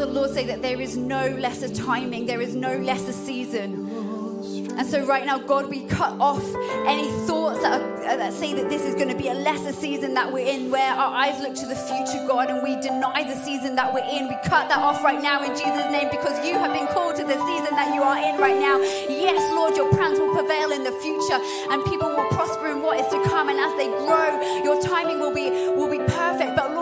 The 0.00 0.06
Lord 0.06 0.30
say 0.30 0.46
that 0.46 0.62
there 0.62 0.80
is 0.80 0.96
no 0.96 1.26
lesser 1.36 1.68
timing, 1.68 2.24
there 2.24 2.40
is 2.40 2.54
no 2.54 2.74
lesser 2.78 3.12
season. 3.12 3.86
And 4.78 4.88
so, 4.88 5.04
right 5.04 5.26
now, 5.26 5.36
God, 5.36 5.68
we 5.68 5.84
cut 5.84 6.18
off 6.18 6.42
any 6.86 7.10
thoughts 7.26 7.60
that, 7.60 7.82
are, 7.82 8.04
uh, 8.08 8.16
that 8.16 8.32
say 8.32 8.54
that 8.54 8.70
this 8.70 8.82
is 8.86 8.94
going 8.94 9.08
to 9.08 9.14
be 9.14 9.28
a 9.28 9.34
lesser 9.34 9.74
season 9.74 10.14
that 10.14 10.32
we're 10.32 10.46
in, 10.46 10.70
where 10.70 10.94
our 10.94 11.14
eyes 11.14 11.38
look 11.42 11.54
to 11.56 11.66
the 11.66 11.76
future, 11.76 12.24
God, 12.26 12.48
and 12.48 12.62
we 12.62 12.80
deny 12.80 13.24
the 13.24 13.36
season 13.44 13.76
that 13.76 13.92
we're 13.92 14.08
in. 14.08 14.26
We 14.26 14.36
cut 14.42 14.70
that 14.70 14.78
off 14.78 15.04
right 15.04 15.20
now 15.20 15.44
in 15.44 15.50
Jesus' 15.52 15.92
name 15.92 16.08
because 16.10 16.32
you 16.46 16.54
have 16.54 16.72
been 16.72 16.86
called 16.96 17.16
to 17.16 17.24
the 17.24 17.36
season 17.44 17.76
that 17.76 17.94
you 17.94 18.00
are 18.00 18.16
in 18.16 18.40
right 18.40 18.56
now. 18.56 18.80
Yes, 18.80 19.44
Lord, 19.52 19.76
your 19.76 19.92
plans 19.92 20.18
will 20.18 20.32
prevail 20.32 20.72
in 20.72 20.82
the 20.82 20.96
future, 21.04 21.40
and 21.68 21.84
people 21.84 22.08
will 22.08 22.28
prosper 22.32 22.72
in 22.72 22.80
what 22.80 22.98
is 23.00 23.08
to 23.12 23.20
come. 23.28 23.50
And 23.50 23.60
as 23.60 23.76
they 23.76 23.92
grow, 24.08 24.64
your 24.64 24.80
timing 24.80 25.20
will 25.20 25.34
be 25.34 25.50
will 25.76 25.90
be 25.90 25.99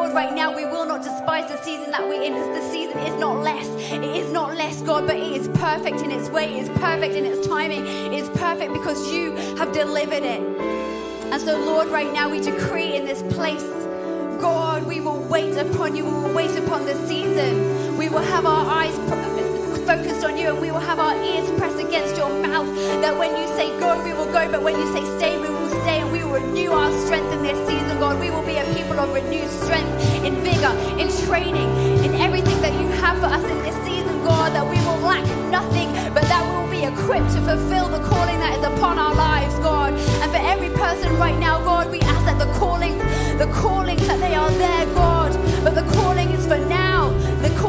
Lord, 0.09 0.25
right 0.25 0.35
now, 0.35 0.57
we 0.57 0.65
will 0.65 0.87
not 0.87 1.03
despise 1.03 1.51
the 1.51 1.63
season 1.63 1.91
that 1.91 2.01
we're 2.09 2.23
in 2.23 2.33
because 2.33 2.49
the 2.57 2.71
season 2.71 2.99
is 3.01 3.21
not 3.21 3.43
less. 3.43 3.69
It 3.93 4.03
is 4.03 4.33
not 4.33 4.57
less, 4.57 4.81
God, 4.81 5.07
but 5.07 5.17
it 5.17 5.37
is 5.37 5.49
perfect 5.49 6.01
in 6.01 6.11
its 6.11 6.31
way. 6.31 6.57
It 6.57 6.63
is 6.63 6.69
perfect 6.79 7.15
in 7.15 7.27
its 7.27 7.47
timing. 7.47 7.87
It 7.87 8.15
is 8.15 8.31
perfect 8.31 8.73
because 8.73 9.13
you 9.13 9.33
have 9.59 9.71
delivered 9.73 10.23
it. 10.23 10.41
And 11.31 11.43
so, 11.43 11.59
Lord, 11.59 11.89
right 11.89 12.11
now 12.11 12.31
we 12.31 12.41
decree 12.41 12.97
in 12.97 13.05
this 13.05 13.23
place, 13.35 13.69
God, 14.41 14.87
we 14.87 15.01
will 15.03 15.21
wait 15.25 15.59
upon 15.59 15.95
you. 15.95 16.07
We 16.07 16.13
will 16.13 16.33
wait 16.33 16.57
upon 16.57 16.87
the 16.87 16.95
season. 17.07 17.99
We 17.99 18.09
will 18.09 18.23
have 18.33 18.47
our 18.47 18.65
eyes 18.65 18.97
focused 19.89 20.23
on 20.23 20.37
you 20.37 20.49
and 20.49 20.61
we 20.61 20.71
will 20.71 20.85
have 20.85 20.99
our 20.99 21.17
ears 21.25 21.49
pressed 21.59 21.81
against 21.81 22.15
your 22.15 22.29
mouth. 22.43 22.69
That 23.01 23.17
when 23.17 23.35
you 23.41 23.49
say 23.57 23.73
go, 23.81 23.97
we 24.05 24.13
will 24.13 24.31
go, 24.31 24.45
but 24.53 24.63
when 24.63 24.79
you 24.79 24.87
say 24.93 25.01
stay, 25.17 25.41
we 25.41 25.49
will 25.49 25.71
stay 25.81 26.01
and 26.03 26.13
we 26.13 26.23
will 26.25 26.33
renew 26.33 26.73
our 26.73 26.93
strength 27.07 27.33
in 27.33 27.43
this 27.43 27.57
season, 27.67 27.99
God. 27.99 28.21
We 28.21 28.29
will 28.29 28.45
be 28.45 28.59
a 28.59 28.67
people 28.75 29.01
of 29.01 29.15
renewed 29.15 29.49
strength, 29.49 29.89
in 30.29 30.35
vigor, 30.45 30.75
in 31.01 31.09
training, 31.25 31.71
in 32.05 32.13
everything 32.21 32.61
that 32.61 32.79
you 32.79 32.87
have 33.01 33.17
for 33.17 33.33
us 33.33 33.43
in 33.45 33.63
this 33.63 33.77
season, 33.87 34.23
God. 34.25 34.53
That 34.53 34.69
we 34.69 34.77
will 34.85 35.01
lack 35.01 35.25
nothing, 35.49 35.89
but 36.13 36.25
that 36.29 36.45
we 36.45 36.53
will 36.61 36.69
be 36.71 36.85
equipped 36.85 37.33
to 37.33 37.41
fulfill 37.41 37.89
the 37.89 38.05
calling 38.13 38.39
that 38.45 38.59
is 38.59 38.65
upon 38.67 38.99
our 38.99 39.15
lives, 39.15 39.55
God. 39.61 39.95
And 40.21 40.31
for 40.31 40.43
every 40.53 40.69
person 40.77 41.17
right 41.17 41.39
now, 41.39 41.65
God, 41.65 41.91
we 41.91 42.01
ask 42.01 42.27
that 42.27 42.39
the 42.39 42.53
calling, 42.61 42.99
the 43.39 43.49
callings 43.55 44.07
that 44.07 44.21
they 44.21 44.35
are 44.35 44.51
there, 44.51 44.85
God. 44.93 45.33
But 45.65 45.75
the 45.75 45.87
calling 45.97 46.29
is 46.29 46.47
for 46.47 46.59
now. 46.59 47.09
The 47.41 47.49
calling 47.57 47.68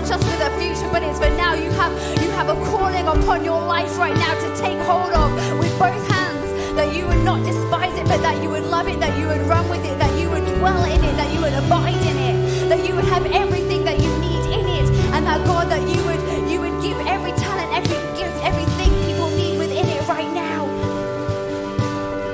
not 0.00 0.08
just 0.08 0.24
for 0.24 0.36
the 0.38 0.50
future, 0.58 0.88
but 0.90 1.02
it's 1.02 1.18
for 1.18 1.28
now. 1.36 1.52
You 1.52 1.70
have 1.72 1.92
you 2.22 2.30
have 2.30 2.48
a 2.48 2.54
calling 2.70 3.06
upon 3.06 3.44
your 3.44 3.60
life 3.60 3.98
right 3.98 4.14
now 4.14 4.34
to 4.34 4.48
take 4.56 4.78
hold 4.88 5.12
of 5.12 5.30
with 5.58 5.72
both 5.78 6.00
hands. 6.08 6.74
That 6.74 6.96
you 6.96 7.06
would 7.06 7.22
not 7.22 7.44
despise 7.44 7.92
it, 7.98 8.06
but 8.06 8.22
that 8.22 8.42
you 8.42 8.48
would 8.48 8.64
love 8.64 8.88
it, 8.88 8.98
that 9.00 9.18
you 9.18 9.26
would 9.26 9.42
run 9.42 9.68
with 9.68 9.84
it, 9.84 9.98
that 9.98 10.18
you 10.18 10.30
would 10.30 10.44
dwell 10.56 10.84
in 10.84 11.04
it, 11.04 11.16
that 11.16 11.32
you 11.34 11.40
would 11.40 11.52
abide 11.52 12.00
in 12.06 12.16
it, 12.16 12.68
that 12.70 12.86
you 12.86 12.94
would 12.94 13.04
have 13.04 13.26
everything 13.26 13.84
that 13.84 14.00
you 14.00 14.08
need 14.18 14.44
in 14.58 14.66
it, 14.66 14.88
and 15.12 15.26
that 15.26 15.44
God, 15.46 15.68
that 15.68 15.82
you 15.82 16.02
would 16.04 16.22
you 16.50 16.60
would 16.60 16.82
give 16.82 16.96
every 17.06 17.32
talent, 17.32 17.68
every 17.76 18.00
gift, 18.16 18.36
everything 18.42 18.90
people 19.04 19.28
need 19.36 19.58
within 19.58 19.86
it 19.86 20.08
right 20.08 20.32
now. 20.32 20.64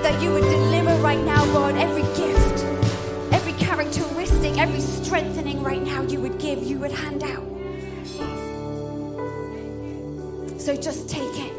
That 0.03 0.23
you 0.23 0.31
would 0.31 0.45
deliver 0.45 0.95
right 1.03 1.23
now, 1.25 1.45
God, 1.47 1.75
every 1.75 2.07
gift, 2.15 2.63
every 3.33 3.55
characteristic, 3.55 4.57
every 4.57 4.81
strengthening 4.81 5.65
right 5.65 5.83
now 5.83 6.03
you 6.03 6.21
would 6.21 6.39
give, 6.39 6.63
you 6.63 6.79
would 6.79 6.93
hand 6.93 7.25
out. 7.25 7.56
So 10.67 10.75
just 10.75 11.09
take 11.09 11.23
it. 11.23 11.53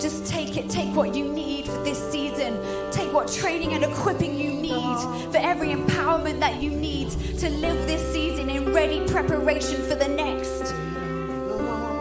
Just 0.00 0.24
take 0.26 0.56
it. 0.56 0.70
Take 0.70 0.94
what 0.94 1.12
you 1.12 1.24
need 1.24 1.66
for 1.66 1.82
this 1.82 1.98
season. 2.12 2.56
Take 2.92 3.12
what 3.12 3.26
training 3.26 3.72
and 3.72 3.82
equipping 3.82 4.38
you 4.38 4.52
need 4.52 4.96
for 5.32 5.38
every 5.38 5.70
empowerment 5.70 6.38
that 6.38 6.62
you 6.62 6.70
need 6.70 7.10
to 7.40 7.50
live 7.50 7.84
this 7.88 8.12
season 8.12 8.48
in 8.48 8.72
ready 8.72 9.04
preparation 9.08 9.82
for 9.88 9.96
the 9.96 10.06
next. 10.06 10.70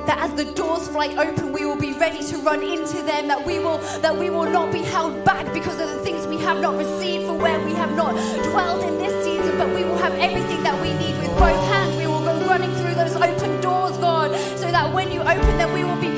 That 0.06 0.20
as 0.20 0.32
the 0.36 0.46
doors 0.54 0.88
fly 0.90 1.08
open, 1.08 1.54
we 1.54 1.66
will 1.66 1.80
be 1.80 1.94
ready 1.94 2.24
to 2.26 2.38
run 2.38 2.62
into 2.62 3.02
them. 3.02 3.28
That 3.28 3.44
we 3.44 3.58
will 3.58 3.80
that 4.06 4.16
we 4.16 4.30
will 4.30 4.46
not 4.46 4.72
be 4.72 4.84
held 4.84 5.26
back 5.26 5.52
because 5.52 5.82
of 5.82 5.90
the 5.90 6.04
things 6.04 6.28
we 6.28 6.38
have 6.38 6.62
not 6.62 6.78
received 6.78 7.26
for 7.26 7.34
where 7.34 7.60
we 7.66 7.74
have 7.74 7.96
not 7.96 8.12
dwelled 8.52 8.84
in 8.84 9.00
this 9.00 9.26
season. 9.26 9.58
But 9.58 9.70
we 9.70 9.84
will 9.84 9.98
have 9.98 10.14
everything 10.20 10.62
that 10.62 10.80
we 10.84 10.94
need 10.94 11.18
with 11.18 11.36
both 11.40 11.68
hands. 11.74 11.98
We 11.98 12.06
will 12.06 12.24
go 12.24 12.46
running 12.46 12.72
through 12.76 12.94
those 12.94 13.16
open 13.16 13.60
doors, 13.60 13.98
God, 13.98 14.30
so 14.60 14.70
that 14.70 14.94
when 14.94 15.12
you 15.12 15.22
open 15.22 15.58
them, 15.58 15.74
we 15.74 15.84
will 15.84 16.00
be 16.00 16.11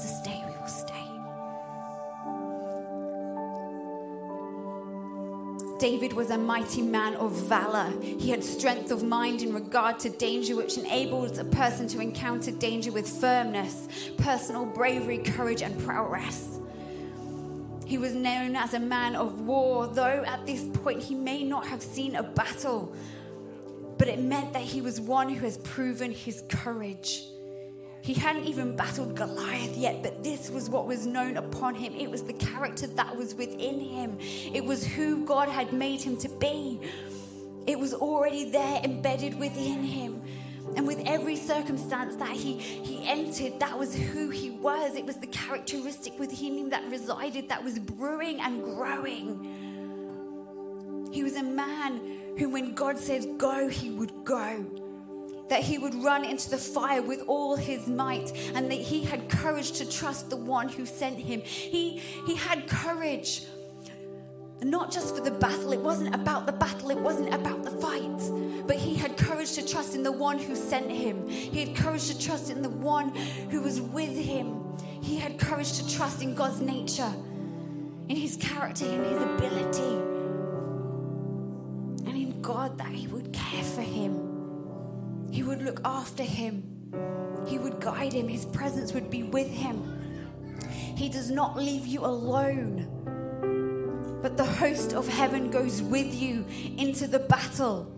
to 0.00 0.06
stay, 0.06 0.42
we 0.46 0.56
will 0.56 0.66
stay. 0.66 1.10
David 5.78 6.12
was 6.12 6.28
a 6.28 6.36
mighty 6.36 6.82
man 6.82 7.14
of 7.14 7.32
valor. 7.32 7.90
He 8.02 8.30
had 8.30 8.44
strength 8.44 8.90
of 8.90 9.02
mind 9.02 9.40
in 9.40 9.54
regard 9.54 9.98
to 10.00 10.10
danger, 10.10 10.54
which 10.54 10.76
enables 10.76 11.38
a 11.38 11.44
person 11.44 11.88
to 11.88 12.00
encounter 12.00 12.50
danger 12.50 12.92
with 12.92 13.08
firmness, 13.08 13.88
personal 14.18 14.66
bravery, 14.66 15.18
courage, 15.18 15.62
and 15.62 15.78
prowess. 15.82 16.58
He 17.86 17.96
was 17.98 18.14
known 18.14 18.56
as 18.56 18.74
a 18.74 18.78
man 18.78 19.16
of 19.16 19.40
war, 19.40 19.86
though 19.86 20.22
at 20.26 20.46
this 20.46 20.64
point 20.64 21.02
he 21.02 21.14
may 21.14 21.42
not 21.42 21.66
have 21.66 21.82
seen 21.82 22.14
a 22.14 22.22
battle, 22.22 22.94
but 23.96 24.06
it 24.06 24.20
meant 24.20 24.52
that 24.52 24.62
he 24.62 24.80
was 24.80 25.00
one 25.00 25.28
who 25.28 25.44
has 25.44 25.58
proven 25.58 26.12
his 26.12 26.42
courage. 26.48 27.24
He 28.02 28.14
hadn't 28.14 28.44
even 28.44 28.76
battled 28.76 29.14
Goliath 29.14 29.76
yet, 29.76 30.02
but 30.02 30.24
this 30.24 30.50
was 30.50 30.70
what 30.70 30.86
was 30.86 31.06
known 31.06 31.36
upon 31.36 31.74
him. 31.74 31.94
It 31.94 32.10
was 32.10 32.22
the 32.22 32.32
character 32.32 32.86
that 32.86 33.14
was 33.16 33.34
within 33.34 33.80
him, 33.80 34.18
it 34.20 34.64
was 34.64 34.86
who 34.86 35.24
God 35.24 35.48
had 35.48 35.72
made 35.72 36.00
him 36.00 36.16
to 36.18 36.28
be. 36.28 36.80
It 37.66 37.78
was 37.78 37.92
already 37.92 38.50
there, 38.50 38.80
embedded 38.82 39.38
within 39.38 39.84
him. 39.84 40.22
And 40.76 40.86
with 40.86 41.02
every 41.04 41.36
circumstance 41.36 42.16
that 42.16 42.30
he, 42.30 42.58
he 42.58 43.06
entered, 43.06 43.60
that 43.60 43.78
was 43.78 43.94
who 43.94 44.30
he 44.30 44.50
was. 44.50 44.94
It 44.96 45.04
was 45.04 45.16
the 45.16 45.26
characteristic 45.26 46.18
within 46.18 46.58
him 46.58 46.70
that 46.70 46.88
resided, 46.90 47.48
that 47.48 47.62
was 47.62 47.78
brewing 47.78 48.40
and 48.40 48.62
growing. 48.62 49.68
He 51.12 51.22
was 51.22 51.36
a 51.36 51.42
man 51.42 52.00
who, 52.38 52.48
when 52.48 52.74
God 52.74 52.98
says 52.98 53.26
go, 53.36 53.68
he 53.68 53.90
would 53.90 54.24
go 54.24 54.64
that 55.50 55.62
he 55.62 55.76
would 55.76 55.94
run 55.96 56.24
into 56.24 56.48
the 56.48 56.56
fire 56.56 57.02
with 57.02 57.22
all 57.26 57.56
his 57.56 57.86
might 57.86 58.32
and 58.54 58.70
that 58.70 58.80
he 58.80 59.04
had 59.04 59.28
courage 59.28 59.72
to 59.72 59.84
trust 59.84 60.30
the 60.30 60.36
one 60.36 60.68
who 60.68 60.86
sent 60.86 61.18
him. 61.18 61.42
He 61.42 61.98
he 62.26 62.36
had 62.36 62.66
courage 62.66 63.42
not 64.62 64.90
just 64.90 65.14
for 65.14 65.22
the 65.22 65.30
battle. 65.30 65.72
It 65.72 65.80
wasn't 65.80 66.14
about 66.14 66.46
the 66.46 66.52
battle. 66.52 66.90
It 66.90 66.98
wasn't 66.98 67.34
about 67.34 67.64
the 67.64 67.70
fight. 67.70 68.66
But 68.66 68.76
he 68.76 68.94
had 68.94 69.16
courage 69.16 69.52
to 69.52 69.66
trust 69.66 69.94
in 69.94 70.02
the 70.02 70.12
one 70.12 70.38
who 70.38 70.54
sent 70.54 70.90
him. 70.90 71.26
He 71.28 71.64
had 71.64 71.76
courage 71.76 72.08
to 72.08 72.18
trust 72.18 72.50
in 72.50 72.62
the 72.62 72.68
one 72.68 73.14
who 73.50 73.62
was 73.62 73.80
with 73.80 74.16
him. 74.16 74.60
He 75.02 75.16
had 75.16 75.38
courage 75.38 75.72
to 75.78 75.96
trust 75.96 76.22
in 76.22 76.34
God's 76.34 76.60
nature, 76.60 77.12
in 78.08 78.16
His 78.16 78.36
character, 78.36 78.84
in 78.84 79.02
His 79.04 79.22
ability, 79.22 79.94
and 82.06 82.16
in 82.16 82.42
God 82.42 82.76
that 82.78 82.92
He 82.92 83.06
would 83.06 83.32
care 83.32 83.64
for 83.64 83.82
him. 83.82 84.29
He 85.30 85.42
would 85.42 85.62
look 85.62 85.80
after 85.84 86.22
him. 86.22 86.64
He 87.46 87.58
would 87.58 87.80
guide 87.80 88.12
him. 88.12 88.28
His 88.28 88.46
presence 88.46 88.92
would 88.92 89.10
be 89.10 89.22
with 89.22 89.48
him. 89.48 89.96
He 90.96 91.08
does 91.08 91.30
not 91.30 91.56
leave 91.56 91.86
you 91.86 92.04
alone, 92.04 94.18
but 94.20 94.36
the 94.36 94.44
host 94.44 94.92
of 94.92 95.08
heaven 95.08 95.50
goes 95.50 95.80
with 95.80 96.14
you 96.14 96.44
into 96.76 97.06
the 97.06 97.20
battle. 97.20 97.90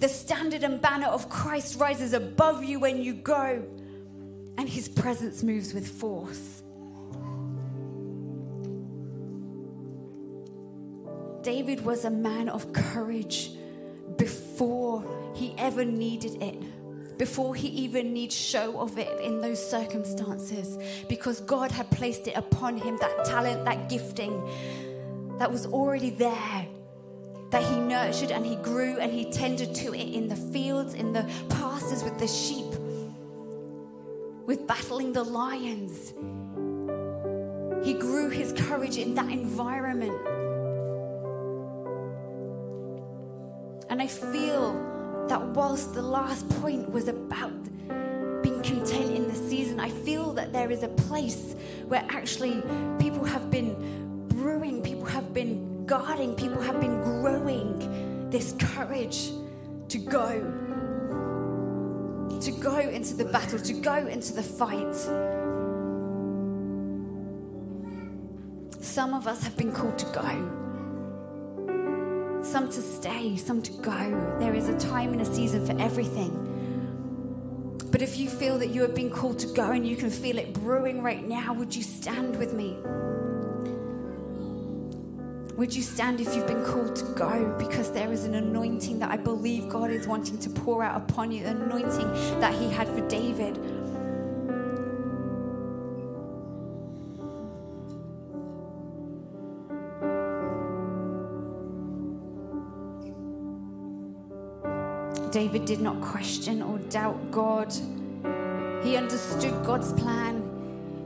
The 0.00 0.08
standard 0.08 0.64
and 0.64 0.82
banner 0.82 1.06
of 1.06 1.28
Christ 1.28 1.78
rises 1.78 2.12
above 2.12 2.64
you 2.64 2.80
when 2.80 3.00
you 3.00 3.14
go, 3.14 3.64
and 4.58 4.68
his 4.68 4.88
presence 4.88 5.42
moves 5.42 5.72
with 5.72 5.86
force. 5.86 6.62
David 11.42 11.84
was 11.84 12.04
a 12.04 12.10
man 12.10 12.48
of 12.48 12.72
courage 12.72 13.50
before 14.16 15.04
he 15.34 15.54
ever 15.58 15.84
needed 15.84 16.42
it, 16.42 17.18
before 17.18 17.54
he 17.54 17.68
even 17.68 18.12
needs 18.12 18.34
show 18.34 18.80
of 18.80 18.98
it 18.98 19.20
in 19.20 19.40
those 19.40 19.64
circumstances, 19.64 20.78
because 21.08 21.40
God 21.40 21.70
had 21.70 21.90
placed 21.90 22.26
it 22.26 22.36
upon 22.36 22.76
him 22.76 22.96
that 23.00 23.24
talent, 23.24 23.64
that 23.66 23.88
gifting 23.88 24.32
that 25.38 25.50
was 25.50 25.66
already 25.66 26.10
there 26.10 26.66
that 27.50 27.62
he 27.62 27.76
nurtured 27.76 28.32
and 28.32 28.44
he 28.44 28.56
grew 28.56 28.98
and 28.98 29.12
he 29.12 29.30
tended 29.30 29.74
to 29.76 29.94
it 29.94 30.12
in 30.12 30.26
the 30.28 30.34
fields, 30.34 30.94
in 30.94 31.12
the 31.12 31.22
pastures 31.50 32.02
with 32.02 32.18
the 32.18 32.26
sheep, 32.26 32.66
with 34.44 34.66
battling 34.66 35.12
the 35.12 35.22
lions. 35.22 36.12
He 37.86 37.94
grew 37.94 38.28
his 38.28 38.52
courage 38.52 38.96
in 38.96 39.14
that 39.14 39.30
environment. 39.30 40.18
And 43.88 44.02
I 44.02 44.08
feel 44.08 44.93
that 45.28 45.40
whilst 45.40 45.94
the 45.94 46.02
last 46.02 46.48
point 46.60 46.90
was 46.90 47.08
about 47.08 47.52
being 48.42 48.62
content 48.62 49.10
in 49.10 49.28
the 49.28 49.34
season, 49.34 49.80
I 49.80 49.90
feel 49.90 50.32
that 50.34 50.52
there 50.52 50.70
is 50.70 50.82
a 50.82 50.88
place 50.88 51.54
where 51.88 52.04
actually 52.08 52.62
people 52.98 53.24
have 53.24 53.50
been 53.50 54.28
brewing, 54.28 54.82
people 54.82 55.06
have 55.06 55.32
been 55.32 55.86
guarding, 55.86 56.34
people 56.34 56.60
have 56.60 56.80
been 56.80 57.00
growing 57.02 58.28
this 58.30 58.54
courage 58.58 59.30
to 59.88 59.98
go. 59.98 60.52
To 62.40 62.50
go 62.50 62.78
into 62.78 63.14
the 63.14 63.24
battle, 63.24 63.58
to 63.58 63.72
go 63.72 64.06
into 64.06 64.34
the 64.34 64.42
fight. 64.42 64.94
Some 68.82 69.14
of 69.14 69.26
us 69.26 69.42
have 69.42 69.56
been 69.56 69.72
called 69.72 69.98
to 69.98 70.06
go 70.06 70.64
some 72.54 72.70
to 72.70 72.82
stay, 72.82 73.36
some 73.36 73.60
to 73.60 73.72
go. 73.82 74.36
There 74.38 74.54
is 74.54 74.68
a 74.68 74.78
time 74.78 75.12
and 75.12 75.20
a 75.20 75.24
season 75.24 75.66
for 75.66 75.76
everything. 75.82 76.30
But 77.90 78.00
if 78.00 78.16
you 78.16 78.30
feel 78.30 78.60
that 78.60 78.68
you 78.68 78.80
have 78.82 78.94
been 78.94 79.10
called 79.10 79.40
to 79.40 79.48
go 79.48 79.72
and 79.72 79.84
you 79.84 79.96
can 79.96 80.08
feel 80.08 80.38
it 80.38 80.52
brewing 80.52 81.02
right 81.02 81.26
now, 81.26 81.52
would 81.52 81.74
you 81.74 81.82
stand 81.82 82.36
with 82.36 82.52
me? 82.54 82.76
Would 85.56 85.74
you 85.74 85.82
stand 85.82 86.20
if 86.20 86.32
you've 86.36 86.46
been 86.46 86.64
called 86.64 86.94
to 86.94 87.04
go? 87.16 87.56
Because 87.58 87.90
there 87.90 88.12
is 88.12 88.24
an 88.24 88.36
anointing 88.36 89.00
that 89.00 89.10
I 89.10 89.16
believe 89.16 89.68
God 89.68 89.90
is 89.90 90.06
wanting 90.06 90.38
to 90.38 90.48
pour 90.48 90.84
out 90.84 90.96
upon 91.10 91.32
you, 91.32 91.44
anointing 91.44 92.08
that 92.38 92.54
He 92.54 92.70
had 92.70 92.86
for 92.86 93.00
David. 93.08 93.56
David 105.44 105.66
did 105.66 105.82
not 105.82 106.00
question 106.00 106.62
or 106.62 106.78
doubt 106.88 107.30
God. 107.30 107.70
He 108.82 108.96
understood 108.96 109.52
God's 109.62 109.92
plan. 109.92 110.36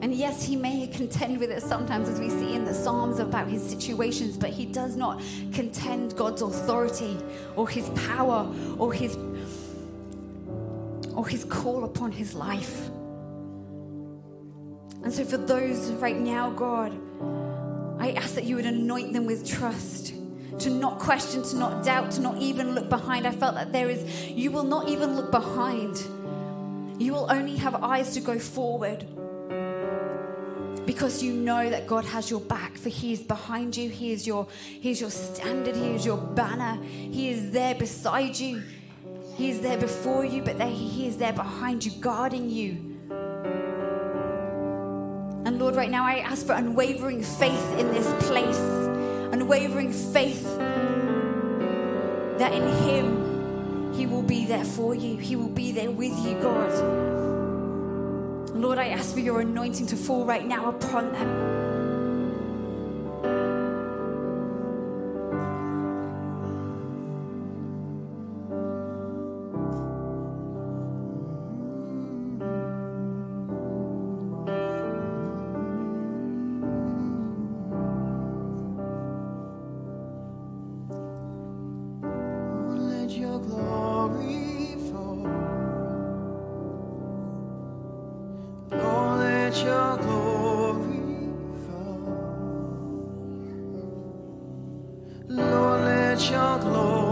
And 0.00 0.14
yes, 0.14 0.44
he 0.44 0.54
may 0.54 0.86
contend 0.86 1.40
with 1.40 1.50
it 1.50 1.60
sometimes, 1.60 2.08
as 2.08 2.20
we 2.20 2.30
see 2.30 2.54
in 2.54 2.64
the 2.64 2.72
Psalms 2.72 3.18
about 3.18 3.48
his 3.48 3.68
situations, 3.68 4.36
but 4.36 4.50
he 4.50 4.64
does 4.64 4.94
not 4.94 5.20
contend 5.52 6.16
God's 6.16 6.42
authority 6.42 7.18
or 7.56 7.68
his 7.68 7.88
power 8.06 8.48
or 8.78 8.92
his 8.92 9.16
or 11.16 11.26
his 11.26 11.44
call 11.44 11.82
upon 11.82 12.12
his 12.12 12.32
life. 12.32 12.86
And 15.02 15.12
so, 15.12 15.24
for 15.24 15.38
those 15.38 15.90
right 15.94 16.16
now, 16.16 16.50
God, 16.50 16.92
I 18.00 18.12
ask 18.12 18.36
that 18.36 18.44
you 18.44 18.54
would 18.54 18.66
anoint 18.66 19.14
them 19.14 19.26
with 19.26 19.44
trust 19.44 20.07
to 20.60 20.70
not 20.70 20.98
question, 20.98 21.42
to 21.42 21.56
not 21.56 21.84
doubt, 21.84 22.10
to 22.12 22.20
not 22.20 22.36
even 22.38 22.74
look 22.74 22.88
behind. 22.88 23.26
I 23.26 23.32
felt 23.32 23.54
that 23.54 23.72
there 23.72 23.88
is, 23.88 24.28
you 24.28 24.50
will 24.50 24.64
not 24.64 24.88
even 24.88 25.16
look 25.16 25.30
behind. 25.30 25.96
You 26.98 27.12
will 27.12 27.30
only 27.30 27.56
have 27.56 27.76
eyes 27.76 28.12
to 28.14 28.20
go 28.20 28.38
forward 28.38 29.06
because 30.84 31.22
you 31.22 31.34
know 31.34 31.68
that 31.68 31.86
God 31.86 32.04
has 32.06 32.30
your 32.30 32.40
back 32.40 32.76
for 32.76 32.88
he 32.88 33.12
is 33.12 33.22
behind 33.22 33.76
you. 33.76 33.90
He 33.90 34.10
is 34.10 34.26
your 34.26 34.48
he 34.62 34.90
is 34.90 35.00
your 35.00 35.10
standard. 35.10 35.76
He 35.76 35.90
is 35.90 36.04
your 36.04 36.16
banner. 36.16 36.82
He 36.82 37.30
is 37.30 37.50
there 37.50 37.74
beside 37.74 38.36
you. 38.38 38.62
He 39.36 39.50
is 39.50 39.60
there 39.60 39.76
before 39.76 40.24
you 40.24 40.42
but 40.42 40.58
there, 40.58 40.66
he 40.66 41.06
is 41.06 41.18
there 41.18 41.34
behind 41.34 41.84
you 41.84 41.92
guarding 42.00 42.48
you. 42.50 42.96
And 45.44 45.58
Lord 45.58 45.76
right 45.76 45.90
now 45.90 46.04
I 46.04 46.18
ask 46.20 46.46
for 46.46 46.54
unwavering 46.54 47.22
faith 47.22 47.78
in 47.78 47.92
this 47.92 48.10
place 48.26 48.97
unwavering 49.40 49.92
faith 49.92 50.42
that 52.38 52.52
in 52.52 52.66
him 52.82 53.94
he 53.94 54.04
will 54.04 54.22
be 54.22 54.44
there 54.46 54.64
for 54.64 54.96
you 54.96 55.16
he 55.16 55.36
will 55.36 55.48
be 55.48 55.70
there 55.70 55.92
with 55.92 56.12
you 56.26 56.34
God 56.42 57.08
Lord, 58.58 58.78
I 58.78 58.88
ask 58.88 59.14
for 59.14 59.20
your 59.20 59.40
anointing 59.40 59.86
to 59.86 59.96
fall 59.96 60.24
right 60.24 60.44
now 60.44 60.68
upon 60.68 61.12
them. 61.12 61.57
Lord, 95.30 95.84
let 95.84 96.30
your 96.30 96.58
glory 96.58 97.07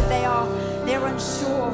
but 0.00 0.08
they 0.08 0.24
are 0.24 0.46
they're 0.86 1.04
unsure. 1.06 1.70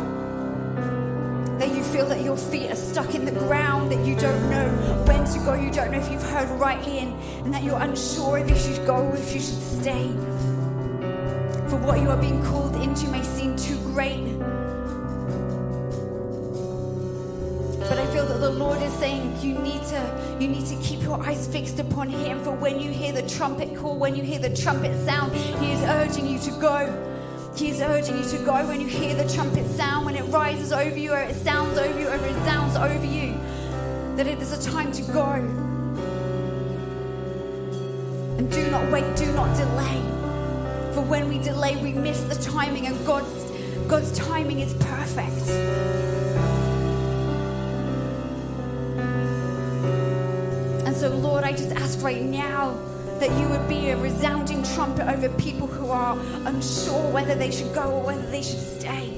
That 1.59 1.75
you 1.75 1.83
feel 1.83 2.07
that 2.07 2.23
your 2.23 2.37
feet 2.37 2.71
are 2.71 2.77
stuck 2.77 3.15
in 3.15 3.25
the 3.25 3.31
ground, 3.31 3.91
that 3.91 4.05
you 4.05 4.15
don't 4.15 4.51
know 4.51 4.69
when 5.07 5.25
to 5.25 5.39
go, 5.39 5.55
you 5.55 5.71
don't 5.71 5.91
know 5.91 5.99
if 5.99 6.11
you've 6.11 6.23
heard 6.23 6.51
rightly, 6.61 6.99
and, 6.99 7.19
and 7.45 7.55
that 7.55 7.62
you're 7.62 7.81
unsure 7.81 8.39
if 8.39 8.51
you 8.51 8.57
should 8.57 8.87
go 8.87 9.12
if 9.15 9.33
you 9.33 9.41
should 9.41 9.62
stay. 9.81 10.09
For 11.71 11.79
what 11.79 12.01
you 12.01 12.11
are 12.11 12.17
being 12.17 12.43
called 12.45 12.75
into 12.83 13.09
may 13.09 13.23
seem 13.23 13.57
too 13.57 13.79
great. 13.95 14.39
But 17.89 17.99
I 17.99 18.07
feel 18.12 18.27
that 18.27 18.41
the 18.41 18.51
Lord 18.51 18.83
is 18.83 18.93
saying 18.95 19.41
you 19.41 19.55
need 19.59 19.83
to 19.85 20.37
you 20.39 20.49
need 20.49 20.67
to 20.67 20.77
keep 20.83 21.01
your 21.01 21.19
eyes 21.23 21.47
fixed 21.47 21.79
upon 21.79 22.11
him 22.11 22.43
for 22.43 22.51
when 22.51 22.81
you 22.81 22.91
hear 22.91 23.12
the 23.12 23.27
trumpet 23.29 23.75
call, 23.77 23.97
when 23.97 24.15
you 24.15 24.23
hear 24.23 24.41
the 24.41 24.55
trumpet 24.55 24.95
sound, 25.07 25.33
he 25.35 25.73
is 25.73 25.83
urging 25.85 26.27
you 26.27 26.39
to 26.41 26.51
go. 26.61 27.06
He 27.57 27.71
is 27.71 27.81
urging 27.81 28.19
you 28.19 28.25
to 28.29 28.38
go 28.45 28.66
when 28.66 28.83
you 28.83 28.87
hear 28.87 29.14
the 29.14 29.27
trumpet 29.33 29.66
sound, 29.71 30.05
when 30.05 30.14
it 30.14 30.25
rises 30.25 30.75
over 30.75 30.95
you, 30.95 31.12
or 31.12 31.19
it 31.19 31.35
sounds 31.37 31.79
over 31.79 31.99
you, 31.99 32.07
or 32.07 32.14
it 32.14 32.21
resounds 32.21 32.77
over 32.77 33.07
you, 33.07 33.33
that 34.16 34.27
it 34.27 34.42
is 34.42 34.53
a 34.53 34.71
time 34.71 34.92
to 34.92 35.03
go. 35.11 35.33
And 38.37 38.53
do 38.53 38.71
not 38.71 38.92
wait, 38.92 39.16
do 39.16 39.33
not 39.33 39.57
delay. 39.57 40.03
For 40.92 41.01
when 41.01 41.31
we 41.31 41.38
delay, 41.38 41.77
we 41.77 41.95
miss 41.95 42.23
the 42.25 42.35
timing, 42.35 42.88
and 42.88 43.07
God's, 43.07 43.33
God's 43.88 44.12
timing 44.12 44.61
is 44.61 44.75
perfect. 44.75 45.49
And 50.87 50.95
so, 50.95 51.09
Lord, 51.09 51.42
I 51.42 51.53
just 51.53 51.73
ask 51.73 52.03
right 52.03 52.21
now 52.21 52.79
that 53.20 53.31
you 53.40 53.48
would 53.48 53.68
be 53.68 53.90
a 53.90 53.96
resounding 53.96 54.62
trumpet 54.62 55.09
over 55.09 55.29
people 55.31 55.66
who 55.66 55.90
are 55.90 56.18
unsure 56.44 57.11
whether 57.11 57.35
they 57.35 57.50
should 57.50 57.72
go 57.74 57.90
or 57.90 58.02
whether 58.02 58.26
they 58.31 58.42
should 58.42 58.61
stay. 58.61 59.11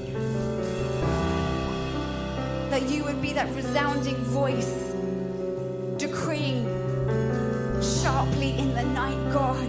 That 2.69 2.89
you 2.89 3.03
would 3.03 3.21
be 3.21 3.33
that 3.33 3.53
resounding 3.55 4.15
voice 4.15 4.93
decreeing 5.97 6.63
sharply 7.81 8.57
in 8.57 8.73
the 8.73 8.83
night, 8.83 9.33
God. 9.33 9.67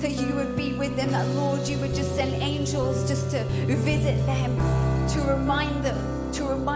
That 0.00 0.12
you 0.12 0.34
would 0.34 0.56
be 0.56 0.72
with 0.72 0.96
them, 0.96 1.10
that 1.10 1.28
Lord, 1.34 1.68
you 1.68 1.78
would 1.78 1.94
just 1.94 2.16
send 2.16 2.32
angels 2.42 3.06
just 3.06 3.30
to 3.32 3.44
visit 3.44 4.16
them, 4.24 4.89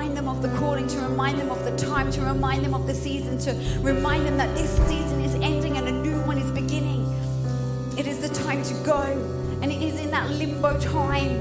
remind 0.05 0.19
them 0.19 0.29
of 0.29 0.43
the 0.43 0.59
calling, 0.59 0.87
to 0.87 1.01
remind 1.01 1.39
them 1.39 1.51
of 1.51 1.65
the 1.65 1.75
time, 1.79 2.11
to 2.11 2.21
remind 2.21 2.63
them 2.63 2.75
of 2.75 2.87
the 2.87 2.95
season, 2.95 3.39
to 3.39 3.53
remind 3.81 4.27
them 4.27 4.37
that 4.37 4.55
this 4.55 4.71
season 4.87 5.19
is 5.23 5.35
ending 5.37 5.79
and 5.79 5.89
a 5.89 5.93
new 5.93 6.21
one 6.27 6.37
is 6.37 6.51
beginning. 6.51 7.03
It 7.97 8.07
is 8.07 8.19
the 8.21 8.29
time 8.29 8.63
to 8.65 8.75
go, 8.85 9.01
and 9.63 9.73
it 9.73 9.81
is 9.83 9.99
in 9.99 10.11
that 10.11 10.29
limbo 10.33 10.79
time 10.79 11.39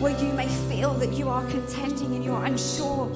where 0.00 0.16
you 0.22 0.32
may 0.34 0.46
feel 0.68 0.94
that 0.94 1.12
you 1.14 1.28
are 1.28 1.44
contending 1.46 2.14
and 2.14 2.24
you 2.24 2.32
are 2.32 2.44
unsure. 2.44 3.12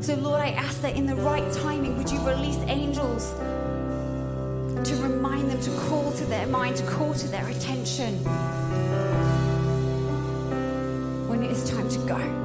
So, 0.00 0.14
Lord, 0.14 0.40
I 0.40 0.50
ask 0.50 0.80
that 0.82 0.94
in 0.94 1.04
the 1.04 1.16
right 1.16 1.52
timing, 1.54 1.98
would 1.98 2.08
you 2.08 2.20
release 2.20 2.58
angels 2.68 3.32
to 4.88 4.94
remind 5.02 5.50
them 5.50 5.60
to 5.60 5.70
call 5.88 6.12
to 6.12 6.24
their 6.26 6.46
mind, 6.46 6.76
to 6.76 6.86
call 6.86 7.14
to 7.14 7.26
their 7.26 7.48
attention 7.48 8.14
when 11.28 11.42
it 11.42 11.50
is 11.50 11.68
time 11.68 11.88
to 11.88 11.98
go. 12.06 12.37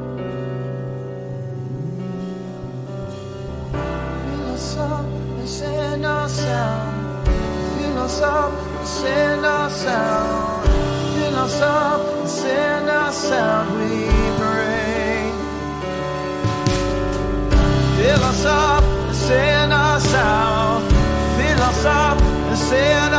And 22.75 23.12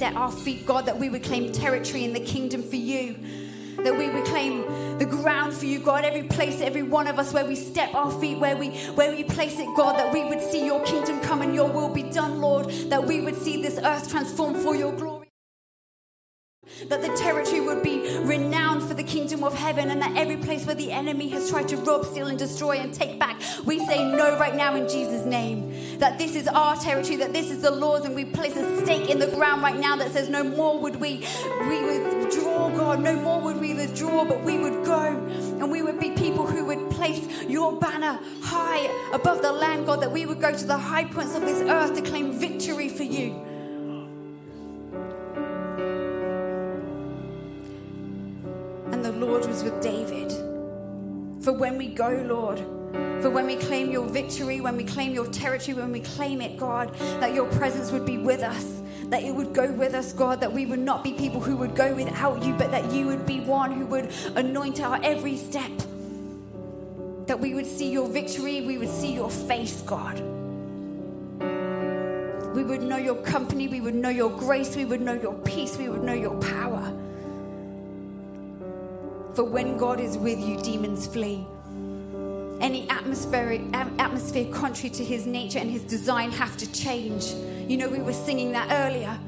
Set 0.00 0.16
our 0.16 0.32
feet, 0.32 0.64
God, 0.64 0.86
that 0.86 0.98
we 0.98 1.10
would 1.10 1.22
claim 1.22 1.52
territory 1.52 2.04
in 2.04 2.14
the 2.14 2.20
kingdom 2.20 2.62
for 2.62 2.76
you. 2.76 3.16
That 3.84 3.98
we 3.98 4.08
would 4.08 4.24
claim 4.24 4.96
the 4.96 5.04
ground 5.04 5.52
for 5.52 5.66
you, 5.66 5.78
God. 5.78 6.06
Every 6.06 6.22
place, 6.22 6.62
every 6.62 6.82
one 6.82 7.06
of 7.06 7.18
us, 7.18 7.34
where 7.34 7.44
we 7.44 7.54
step 7.54 7.94
our 7.94 8.10
feet, 8.18 8.38
where 8.38 8.56
we 8.56 8.70
where 8.94 9.14
we 9.14 9.24
place 9.24 9.58
it, 9.58 9.68
God. 9.76 9.98
That 9.98 10.10
we 10.10 10.24
would 10.24 10.40
see 10.40 10.64
your 10.64 10.82
kingdom 10.84 11.20
come 11.20 11.42
and 11.42 11.54
your 11.54 11.70
will 11.70 11.92
be 11.92 12.04
done, 12.04 12.40
Lord. 12.40 12.70
That 12.88 13.04
we 13.04 13.20
would 13.20 13.36
see 13.36 13.60
this 13.60 13.78
earth 13.78 14.08
transformed 14.10 14.62
for 14.62 14.74
your 14.74 14.94
glory. 14.94 15.28
That 16.88 17.02
the 17.02 17.14
territory 17.14 17.60
would 17.60 17.82
be 17.82 18.20
renowned 18.20 18.82
for 18.82 18.94
the 18.94 19.02
kingdom 19.02 19.44
of 19.44 19.54
heaven, 19.54 19.90
and 19.90 20.00
that 20.00 20.16
every 20.16 20.29
place 20.60 20.66
where 20.66 20.86
the 20.86 20.92
enemy 20.92 21.28
has 21.28 21.50
tried 21.50 21.68
to 21.68 21.76
rob, 21.78 22.04
steal, 22.04 22.26
and 22.26 22.38
destroy 22.38 22.76
and 22.76 22.92
take 22.92 23.18
back, 23.18 23.40
we 23.64 23.78
say 23.86 24.04
no 24.04 24.38
right 24.38 24.54
now 24.54 24.74
in 24.74 24.88
Jesus' 24.88 25.24
name. 25.24 25.98
That 25.98 26.18
this 26.18 26.34
is 26.34 26.48
our 26.48 26.76
territory, 26.76 27.16
that 27.16 27.32
this 27.32 27.50
is 27.50 27.62
the 27.62 27.70
Lord's, 27.70 28.04
and 28.04 28.14
we 28.14 28.24
place 28.24 28.56
a 28.56 28.80
stake 28.82 29.08
in 29.10 29.18
the 29.18 29.26
ground 29.28 29.62
right 29.62 29.76
now 29.76 29.96
that 29.96 30.12
says 30.12 30.28
no 30.28 30.44
more 30.44 30.78
would 30.78 30.96
we, 30.96 31.26
we 31.68 31.82
withdraw, 31.82 32.70
God, 32.70 33.00
no 33.00 33.16
more 33.16 33.40
would 33.40 33.58
we 33.58 33.74
withdraw, 33.74 34.24
but 34.24 34.42
we 34.42 34.58
would 34.58 34.84
go, 34.84 35.00
and 35.00 35.70
we 35.70 35.82
would 35.82 35.98
be 35.98 36.10
people 36.10 36.46
who 36.46 36.64
would 36.66 36.90
place 36.90 37.26
your 37.48 37.78
banner 37.78 38.18
high 38.42 38.90
above 39.12 39.42
the 39.42 39.52
land, 39.52 39.86
God, 39.86 40.00
that 40.02 40.12
we 40.12 40.26
would 40.26 40.40
go 40.40 40.54
to 40.54 40.64
the 40.64 40.78
high 40.78 41.04
points 41.04 41.34
of 41.34 41.42
this 41.42 41.60
earth 41.62 41.94
to 41.94 42.02
claim 42.02 42.38
victory 42.38 42.88
for 42.88 43.04
you. 43.04 43.46
and 49.00 49.20
the 49.20 49.26
Lord 49.26 49.46
was 49.46 49.62
with 49.62 49.80
David. 49.80 50.29
For 51.42 51.52
when 51.52 51.78
we 51.78 51.88
go, 51.88 52.22
Lord, 52.26 52.58
for 53.22 53.30
when 53.30 53.46
we 53.46 53.56
claim 53.56 53.90
your 53.90 54.04
victory, 54.04 54.60
when 54.60 54.76
we 54.76 54.84
claim 54.84 55.14
your 55.14 55.26
territory, 55.26 55.74
when 55.74 55.90
we 55.90 56.00
claim 56.00 56.42
it, 56.42 56.58
God, 56.58 56.94
that 57.20 57.34
your 57.34 57.46
presence 57.52 57.90
would 57.92 58.04
be 58.04 58.18
with 58.18 58.42
us, 58.42 58.80
that 59.04 59.22
it 59.22 59.34
would 59.34 59.54
go 59.54 59.72
with 59.72 59.94
us, 59.94 60.12
God, 60.12 60.40
that 60.40 60.52
we 60.52 60.66
would 60.66 60.80
not 60.80 61.02
be 61.02 61.14
people 61.14 61.40
who 61.40 61.56
would 61.56 61.74
go 61.74 61.94
without 61.94 62.42
you, 62.42 62.52
but 62.54 62.70
that 62.70 62.92
you 62.92 63.06
would 63.06 63.24
be 63.24 63.40
one 63.40 63.72
who 63.72 63.86
would 63.86 64.12
anoint 64.36 64.82
our 64.82 65.00
every 65.02 65.36
step. 65.36 65.70
That 67.26 67.40
we 67.40 67.54
would 67.54 67.66
see 67.66 67.90
your 67.90 68.08
victory, 68.08 68.60
we 68.60 68.76
would 68.76 68.90
see 68.90 69.14
your 69.14 69.30
face, 69.30 69.80
God. 69.82 70.20
We 72.54 72.64
would 72.64 72.82
know 72.82 72.98
your 72.98 73.16
company, 73.22 73.68
we 73.68 73.80
would 73.80 73.94
know 73.94 74.10
your 74.10 74.30
grace, 74.30 74.76
we 74.76 74.84
would 74.84 75.00
know 75.00 75.14
your 75.14 75.34
peace, 75.34 75.78
we 75.78 75.88
would 75.88 76.02
know 76.02 76.12
your 76.12 76.38
power. 76.40 76.92
For 79.40 79.44
when 79.44 79.78
God 79.78 80.00
is 80.00 80.18
with 80.18 80.38
you, 80.38 80.60
demons 80.60 81.06
flee. 81.06 81.46
Any 82.60 82.86
atmospheric 82.90 83.62
atmosphere 83.72 84.52
contrary 84.52 84.90
to 84.90 85.02
his 85.02 85.24
nature 85.24 85.58
and 85.58 85.70
his 85.70 85.82
design 85.82 86.30
have 86.32 86.58
to 86.58 86.70
change. 86.74 87.32
You 87.66 87.78
know, 87.78 87.88
we 87.88 88.02
were 88.02 88.12
singing 88.12 88.52
that 88.52 88.68
earlier. 88.70 89.18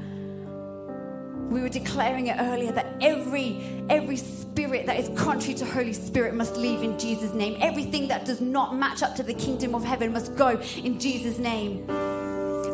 We 1.49 1.61
were 1.61 1.69
declaring 1.69 2.27
it 2.27 2.35
earlier 2.39 2.71
that 2.73 2.95
every 3.01 3.83
every 3.89 4.17
spirit 4.17 4.85
that 4.85 4.99
is 4.99 5.09
contrary 5.19 5.55
to 5.55 5.65
Holy 5.65 5.93
Spirit 5.93 6.35
must 6.35 6.57
leave 6.57 6.83
in 6.83 6.99
Jesus' 6.99 7.33
name. 7.33 7.57
Everything 7.59 8.07
that 8.09 8.23
does 8.23 8.39
not 8.39 8.75
match 8.75 9.01
up 9.01 9.15
to 9.15 9.23
the 9.23 9.33
kingdom 9.33 9.73
of 9.73 9.83
heaven 9.83 10.13
must 10.13 10.35
go 10.35 10.61
in 10.83 10.99
Jesus' 10.99 11.39
name. 11.39 11.87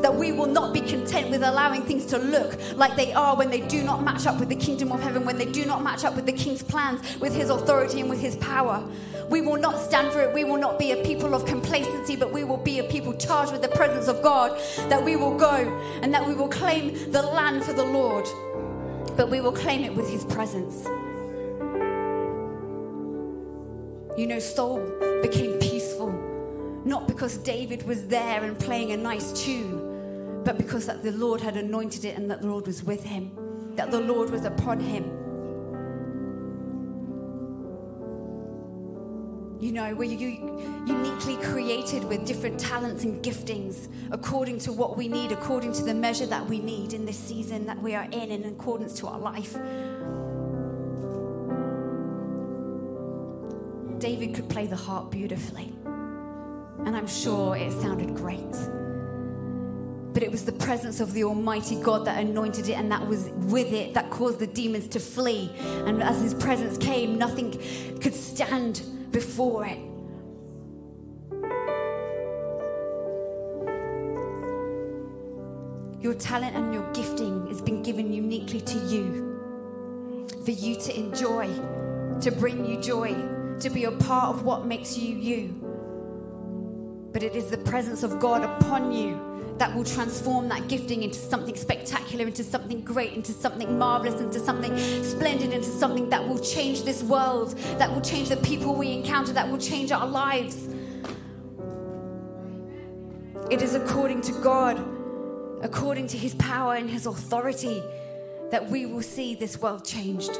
That 0.01 0.15
we 0.15 0.31
will 0.31 0.47
not 0.47 0.73
be 0.73 0.81
content 0.81 1.29
with 1.29 1.43
allowing 1.43 1.81
things 1.83 2.05
to 2.07 2.17
look 2.17 2.57
like 2.75 2.95
they 2.95 3.13
are 3.13 3.35
when 3.35 3.49
they 3.49 3.61
do 3.61 3.83
not 3.83 4.03
match 4.03 4.25
up 4.25 4.39
with 4.39 4.49
the 4.49 4.55
kingdom 4.55 4.91
of 4.91 5.01
heaven, 5.01 5.25
when 5.25 5.37
they 5.37 5.45
do 5.45 5.65
not 5.65 5.83
match 5.83 6.05
up 6.05 6.15
with 6.15 6.25
the 6.25 6.33
king's 6.33 6.63
plans, 6.63 7.17
with 7.19 7.35
his 7.35 7.49
authority 7.49 7.99
and 7.99 8.09
with 8.09 8.21
his 8.21 8.35
power. 8.37 8.83
We 9.29 9.41
will 9.41 9.57
not 9.57 9.79
stand 9.79 10.11
for 10.11 10.21
it. 10.21 10.33
We 10.33 10.43
will 10.43 10.57
not 10.57 10.79
be 10.79 10.91
a 10.91 11.03
people 11.03 11.35
of 11.35 11.45
complacency, 11.45 12.15
but 12.15 12.31
we 12.31 12.43
will 12.43 12.57
be 12.57 12.79
a 12.79 12.83
people 12.83 13.13
charged 13.13 13.51
with 13.51 13.61
the 13.61 13.67
presence 13.69 14.07
of 14.07 14.21
God. 14.23 14.59
That 14.89 15.03
we 15.03 15.15
will 15.15 15.37
go 15.37 15.55
and 16.01 16.13
that 16.13 16.27
we 16.27 16.33
will 16.33 16.47
claim 16.47 17.11
the 17.11 17.21
land 17.21 17.63
for 17.63 17.73
the 17.73 17.85
Lord, 17.85 18.25
but 19.15 19.29
we 19.29 19.41
will 19.41 19.51
claim 19.51 19.83
it 19.83 19.93
with 19.93 20.09
his 20.09 20.25
presence. 20.25 20.87
You 24.17 24.27
know, 24.27 24.39
Saul 24.39 24.79
became 25.21 25.59
peaceful, 25.59 26.11
not 26.83 27.07
because 27.07 27.37
David 27.37 27.83
was 27.83 28.07
there 28.07 28.43
and 28.43 28.59
playing 28.59 28.91
a 28.91 28.97
nice 28.97 29.31
tune, 29.43 29.78
but 30.43 30.57
because 30.57 30.85
that 30.85 31.03
the 31.03 31.11
Lord 31.11 31.41
had 31.41 31.57
anointed 31.57 32.05
it 32.05 32.17
and 32.17 32.29
that 32.31 32.41
the 32.41 32.47
Lord 32.47 32.67
was 32.67 32.83
with 32.83 33.03
him, 33.03 33.31
that 33.75 33.91
the 33.91 33.99
Lord 33.99 34.29
was 34.29 34.45
upon 34.45 34.79
him. 34.79 35.03
You 39.59 39.73
know, 39.73 39.93
we're 39.93 40.09
uniquely 40.09 41.35
created 41.37 42.05
with 42.05 42.25
different 42.25 42.57
talents 42.57 43.03
and 43.03 43.21
giftings 43.21 43.89
according 44.09 44.59
to 44.59 44.71
what 44.71 44.95
we 44.95 45.09
need, 45.09 45.33
according 45.33 45.73
to 45.73 45.83
the 45.83 45.93
measure 45.93 46.25
that 46.27 46.47
we 46.47 46.59
need 46.59 46.93
in 46.93 47.05
this 47.05 47.19
season 47.19 47.65
that 47.65 47.81
we 47.81 47.93
are 47.93 48.05
in, 48.05 48.31
in 48.31 48.45
accordance 48.45 48.93
to 48.99 49.07
our 49.07 49.19
life. 49.19 49.53
David 53.99 54.33
could 54.33 54.47
play 54.47 54.65
the 54.65 54.77
harp 54.77 55.11
beautifully, 55.11 55.73
and 55.85 56.95
I'm 56.95 57.07
sure 57.07 57.57
it 57.57 57.73
sounded 57.73 58.15
great. 58.15 58.55
But 60.13 60.23
it 60.23 60.31
was 60.31 60.43
the 60.43 60.51
presence 60.51 60.99
of 60.99 61.13
the 61.13 61.23
Almighty 61.23 61.75
God 61.81 62.05
that 62.05 62.19
anointed 62.19 62.67
it, 62.67 62.73
and 62.73 62.91
that 62.91 63.05
was 63.05 63.29
with 63.29 63.71
it 63.73 63.93
that 63.93 64.09
caused 64.09 64.39
the 64.39 64.47
demons 64.47 64.87
to 64.89 64.99
flee. 64.99 65.51
And 65.59 66.01
as 66.01 66.21
His 66.21 66.33
presence 66.33 66.77
came, 66.77 67.17
nothing 67.17 67.51
could 68.01 68.15
stand 68.15 68.81
before 69.11 69.65
it. 69.65 69.79
Your 76.01 76.13
talent 76.13 76.55
and 76.55 76.73
your 76.73 76.89
gifting 76.93 77.45
has 77.47 77.61
been 77.61 77.83
given 77.83 78.13
uniquely 78.13 78.61
to 78.61 78.77
you 78.79 79.29
for 80.45 80.51
you 80.51 80.75
to 80.75 80.97
enjoy, 80.97 81.47
to 82.21 82.31
bring 82.31 82.65
you 82.65 82.79
joy, 82.81 83.13
to 83.59 83.69
be 83.69 83.83
a 83.83 83.91
part 83.91 84.33
of 84.33 84.43
what 84.43 84.65
makes 84.65 84.97
you 84.97 85.15
you. 85.15 87.09
But 87.11 87.21
it 87.23 87.35
is 87.35 87.51
the 87.51 87.57
presence 87.57 88.03
of 88.03 88.19
God 88.19 88.43
upon 88.43 88.91
you 88.91 89.28
that 89.59 89.75
will 89.75 89.83
transform 89.83 90.47
that 90.49 90.67
gifting 90.67 91.03
into 91.03 91.17
something 91.17 91.55
spectacular, 91.55 92.25
into 92.25 92.43
something 92.43 92.81
great, 92.81 93.13
into 93.13 93.33
something 93.33 93.77
marvelous, 93.77 94.19
into 94.21 94.39
something 94.39 94.75
splendid, 95.03 95.51
into 95.53 95.69
something 95.69 96.09
that 96.09 96.25
will 96.27 96.39
change 96.39 96.83
this 96.83 97.03
world, 97.03 97.57
that 97.77 97.91
will 97.93 98.01
change 98.01 98.29
the 98.29 98.37
people 98.37 98.73
we 98.73 98.93
encounter, 98.93 99.33
that 99.33 99.49
will 99.49 99.57
change 99.57 99.91
our 99.91 100.07
lives. 100.07 100.69
It 103.51 103.61
is 103.61 103.75
according 103.75 104.21
to 104.21 104.31
God, 104.41 104.79
according 105.61 106.07
to 106.07 106.17
His 106.17 106.35
power 106.35 106.75
and 106.75 106.89
His 106.89 107.05
authority, 107.05 107.83
that 108.51 108.69
we 108.69 108.85
will 108.85 109.01
see 109.01 109.35
this 109.35 109.59
world 109.61 109.85
changed. 109.85 110.39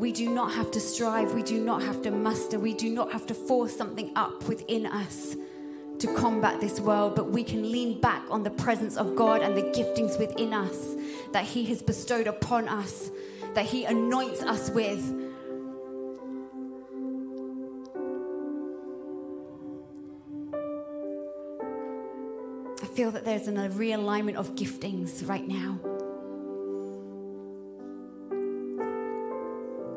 We 0.00 0.12
do 0.12 0.30
not 0.30 0.54
have 0.54 0.70
to 0.70 0.80
strive. 0.80 1.34
We 1.34 1.42
do 1.42 1.62
not 1.62 1.82
have 1.82 2.00
to 2.02 2.10
muster. 2.10 2.58
We 2.58 2.72
do 2.72 2.88
not 2.88 3.12
have 3.12 3.26
to 3.26 3.34
force 3.34 3.76
something 3.76 4.12
up 4.16 4.48
within 4.48 4.86
us 4.86 5.36
to 5.98 6.14
combat 6.14 6.58
this 6.58 6.80
world, 6.80 7.14
but 7.14 7.30
we 7.30 7.44
can 7.44 7.70
lean 7.70 8.00
back 8.00 8.22
on 8.30 8.42
the 8.42 8.48
presence 8.48 8.96
of 8.96 9.14
God 9.14 9.42
and 9.42 9.54
the 9.54 9.60
giftings 9.60 10.18
within 10.18 10.54
us 10.54 10.96
that 11.32 11.44
He 11.44 11.66
has 11.66 11.82
bestowed 11.82 12.26
upon 12.26 12.66
us, 12.66 13.10
that 13.52 13.66
He 13.66 13.84
anoints 13.84 14.40
us 14.42 14.70
with. 14.70 15.04
I 22.82 22.86
feel 22.86 23.10
that 23.10 23.26
there's 23.26 23.48
a 23.48 23.52
realignment 23.52 24.36
of 24.36 24.54
giftings 24.54 25.28
right 25.28 25.46
now. 25.46 25.89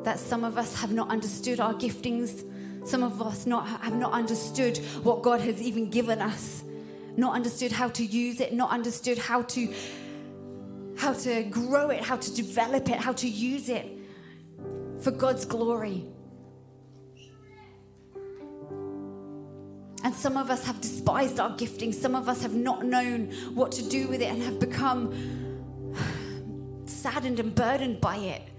That 0.03 0.19
some 0.19 0.43
of 0.43 0.57
us 0.57 0.75
have 0.75 0.91
not 0.91 1.09
understood 1.09 1.59
our 1.59 1.73
giftings. 1.73 2.43
Some 2.87 3.03
of 3.03 3.21
us 3.21 3.45
not, 3.45 3.67
have 3.67 3.95
not 3.95 4.11
understood 4.11 4.77
what 5.03 5.21
God 5.21 5.39
has 5.41 5.61
even 5.61 5.89
given 5.89 6.21
us, 6.21 6.63
not 7.15 7.35
understood 7.35 7.71
how 7.71 7.87
to 7.89 8.03
use 8.03 8.41
it, 8.41 8.53
not 8.53 8.71
understood 8.71 9.17
how 9.17 9.43
to 9.43 9.73
how 10.95 11.11
to 11.11 11.43
grow 11.43 11.89
it, 11.89 12.01
how 12.01 12.15
to 12.15 12.33
develop 12.35 12.87
it, 12.89 12.97
how 12.97 13.13
to 13.13 13.27
use 13.27 13.67
it 13.67 13.97
for 15.01 15.11
God's 15.11 15.43
glory. 15.43 16.05
And 20.03 20.13
some 20.13 20.37
of 20.37 20.49
us 20.49 20.65
have 20.65 20.81
despised 20.81 21.39
our 21.39 21.55
gifting. 21.55 21.93
Some 21.93 22.13
of 22.13 22.29
us 22.29 22.41
have 22.41 22.53
not 22.53 22.85
known 22.85 23.31
what 23.53 23.71
to 23.73 23.89
do 23.89 24.07
with 24.07 24.21
it 24.21 24.29
and 24.29 24.41
have 24.43 24.59
become 24.59 25.93
saddened 26.85 27.39
and 27.39 27.55
burdened 27.55 27.99
by 27.99 28.17
it. 28.17 28.52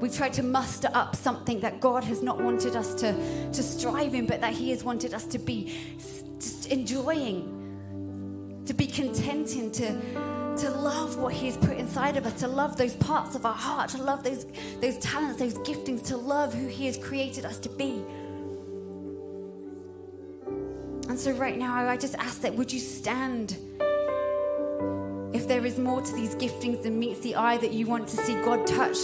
We've 0.00 0.14
tried 0.14 0.32
to 0.34 0.44
muster 0.44 0.88
up 0.94 1.16
something 1.16 1.60
that 1.60 1.80
God 1.80 2.04
has 2.04 2.22
not 2.22 2.40
wanted 2.40 2.76
us 2.76 2.94
to, 2.96 3.12
to 3.52 3.62
strive 3.62 4.14
in, 4.14 4.26
but 4.26 4.40
that 4.40 4.52
He 4.52 4.70
has 4.70 4.84
wanted 4.84 5.12
us 5.12 5.24
to 5.26 5.38
be 5.38 5.74
just 6.38 6.66
enjoying, 6.68 8.62
to 8.66 8.74
be 8.74 8.86
contenting, 8.86 9.72
to, 9.72 10.00
to 10.58 10.70
love 10.70 11.18
what 11.18 11.34
He 11.34 11.46
has 11.46 11.56
put 11.56 11.76
inside 11.76 12.16
of 12.16 12.26
us, 12.26 12.38
to 12.40 12.48
love 12.48 12.76
those 12.76 12.94
parts 12.96 13.34
of 13.34 13.44
our 13.44 13.54
heart, 13.54 13.90
to 13.90 14.02
love 14.02 14.22
those, 14.22 14.46
those 14.80 14.98
talents, 14.98 15.40
those 15.40 15.54
giftings, 15.54 16.06
to 16.06 16.16
love 16.16 16.54
who 16.54 16.68
He 16.68 16.86
has 16.86 16.96
created 16.96 17.44
us 17.44 17.58
to 17.58 17.68
be. 17.68 18.04
And 21.08 21.18
so, 21.18 21.32
right 21.32 21.58
now, 21.58 21.88
I 21.88 21.96
just 21.96 22.14
ask 22.16 22.42
that 22.42 22.54
would 22.54 22.72
you 22.72 22.80
stand? 22.80 23.56
If 25.30 25.46
there 25.46 25.66
is 25.66 25.78
more 25.78 26.00
to 26.00 26.14
these 26.14 26.34
giftings 26.36 26.82
than 26.82 26.98
meets 26.98 27.20
the 27.20 27.36
eye 27.36 27.58
that 27.58 27.72
you 27.72 27.86
want 27.86 28.08
to 28.08 28.16
see 28.16 28.34
God 28.42 28.66
touch, 28.66 28.96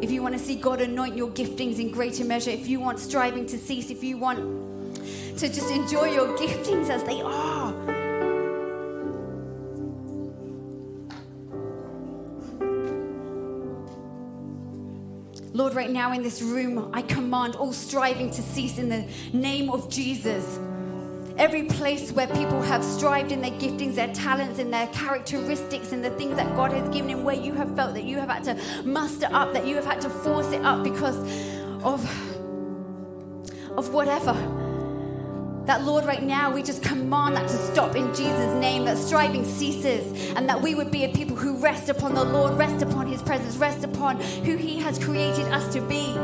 if 0.00 0.10
you 0.10 0.22
want 0.22 0.34
to 0.34 0.38
see 0.38 0.56
God 0.56 0.80
anoint 0.80 1.16
your 1.16 1.30
giftings 1.30 1.78
in 1.78 1.90
greater 1.90 2.24
measure, 2.24 2.50
if 2.50 2.68
you 2.68 2.80
want 2.80 2.98
striving 2.98 3.46
to 3.46 3.58
cease, 3.58 3.90
if 3.90 4.02
you 4.02 4.16
want 4.16 4.38
to 5.38 5.48
just 5.48 5.70
enjoy 5.70 6.12
your 6.12 6.36
giftings 6.36 6.90
as 6.90 7.02
they 7.04 7.20
are. 7.20 7.72
Lord, 15.52 15.74
right 15.74 15.90
now 15.90 16.12
in 16.12 16.22
this 16.22 16.42
room, 16.42 16.90
I 16.92 17.02
command 17.02 17.54
all 17.54 17.72
striving 17.72 18.30
to 18.32 18.42
cease 18.42 18.78
in 18.78 18.88
the 18.88 19.06
name 19.32 19.70
of 19.70 19.88
Jesus. 19.88 20.58
Every 21.36 21.64
place 21.64 22.12
where 22.12 22.28
people 22.28 22.62
have 22.62 22.84
strived 22.84 23.32
in 23.32 23.40
their 23.40 23.50
giftings, 23.50 23.96
their 23.96 24.12
talents, 24.14 24.60
and 24.60 24.72
their 24.72 24.86
characteristics, 24.88 25.90
and 25.90 26.04
the 26.04 26.10
things 26.10 26.36
that 26.36 26.54
God 26.54 26.72
has 26.72 26.88
given 26.90 27.08
them, 27.08 27.24
where 27.24 27.34
you 27.34 27.54
have 27.54 27.74
felt 27.74 27.94
that 27.94 28.04
you 28.04 28.18
have 28.18 28.28
had 28.28 28.44
to 28.44 28.84
muster 28.84 29.26
up, 29.32 29.52
that 29.52 29.66
you 29.66 29.74
have 29.74 29.84
had 29.84 30.00
to 30.02 30.10
force 30.10 30.52
it 30.52 30.64
up 30.64 30.84
because 30.84 31.16
of, 31.82 32.04
of 33.76 33.92
whatever. 33.92 34.32
That, 35.66 35.82
Lord, 35.82 36.04
right 36.04 36.22
now, 36.22 36.52
we 36.52 36.62
just 36.62 36.82
command 36.82 37.36
that 37.36 37.48
to 37.48 37.56
stop 37.72 37.96
in 37.96 38.14
Jesus' 38.14 38.54
name, 38.60 38.84
that 38.84 38.96
striving 38.96 39.44
ceases, 39.44 40.34
and 40.36 40.48
that 40.48 40.60
we 40.60 40.76
would 40.76 40.92
be 40.92 41.04
a 41.04 41.08
people 41.08 41.34
who 41.34 41.56
rest 41.56 41.88
upon 41.88 42.14
the 42.14 42.22
Lord, 42.22 42.56
rest 42.56 42.80
upon 42.80 43.06
His 43.06 43.22
presence, 43.22 43.56
rest 43.56 43.82
upon 43.82 44.20
who 44.20 44.56
He 44.56 44.78
has 44.78 45.02
created 45.02 45.46
us 45.46 45.72
to 45.72 45.80
be 45.80 46.14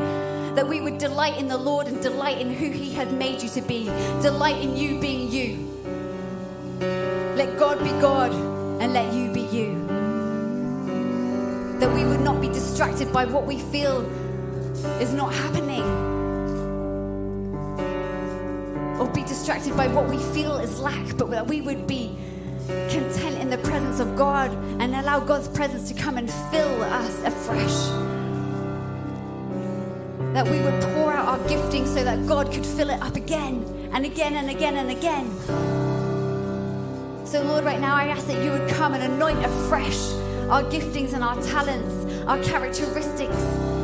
that 0.60 0.68
we 0.68 0.82
would 0.82 0.98
delight 0.98 1.38
in 1.38 1.48
the 1.48 1.56
Lord 1.56 1.86
and 1.86 2.02
delight 2.02 2.38
in 2.38 2.52
who 2.52 2.70
He 2.70 2.92
has 2.92 3.10
made 3.14 3.42
you 3.42 3.48
to 3.48 3.62
be, 3.62 3.84
delight 4.20 4.60
in 4.60 4.76
you 4.76 5.00
being 5.00 5.32
you. 5.32 5.56
Let 7.34 7.58
God 7.58 7.78
be 7.78 7.88
God 7.92 8.30
and 8.78 8.92
let 8.92 9.10
you 9.14 9.32
be 9.32 9.40
you. 9.40 9.86
That 11.78 11.90
we 11.94 12.04
would 12.04 12.20
not 12.20 12.42
be 12.42 12.48
distracted 12.48 13.10
by 13.10 13.24
what 13.24 13.46
we 13.46 13.58
feel 13.58 14.02
is 15.00 15.14
not 15.14 15.32
happening, 15.32 15.82
or 19.00 19.08
be 19.14 19.22
distracted 19.22 19.74
by 19.78 19.88
what 19.88 20.10
we 20.10 20.18
feel 20.34 20.58
is 20.58 20.78
lack, 20.78 21.16
but 21.16 21.30
that 21.30 21.46
we 21.46 21.62
would 21.62 21.86
be 21.86 22.18
content 22.66 23.38
in 23.38 23.48
the 23.48 23.56
presence 23.56 23.98
of 23.98 24.14
God 24.14 24.50
and 24.78 24.94
allow 24.94 25.20
God's 25.20 25.48
presence 25.48 25.90
to 25.90 25.94
come 25.94 26.18
and 26.18 26.30
fill 26.30 26.82
us 26.82 27.22
afresh 27.22 28.09
that 30.32 30.46
we 30.48 30.60
would 30.60 30.80
pour 30.94 31.12
out 31.12 31.26
our 31.26 31.48
gifting 31.48 31.86
so 31.86 32.04
that 32.04 32.26
God 32.26 32.52
could 32.52 32.64
fill 32.64 32.90
it 32.90 33.00
up 33.02 33.16
again 33.16 33.90
and 33.92 34.04
again 34.04 34.36
and 34.36 34.48
again 34.50 34.76
and 34.76 34.90
again. 34.90 35.28
So, 37.26 37.42
Lord, 37.42 37.64
right 37.64 37.80
now 37.80 37.94
I 37.94 38.06
ask 38.06 38.26
that 38.26 38.42
you 38.44 38.50
would 38.50 38.68
come 38.70 38.94
and 38.94 39.02
anoint 39.02 39.44
afresh 39.44 39.98
our 40.48 40.62
giftings 40.64 41.12
and 41.12 41.22
our 41.22 41.40
talents, 41.42 42.06
our 42.26 42.42
characteristics. 42.42 43.79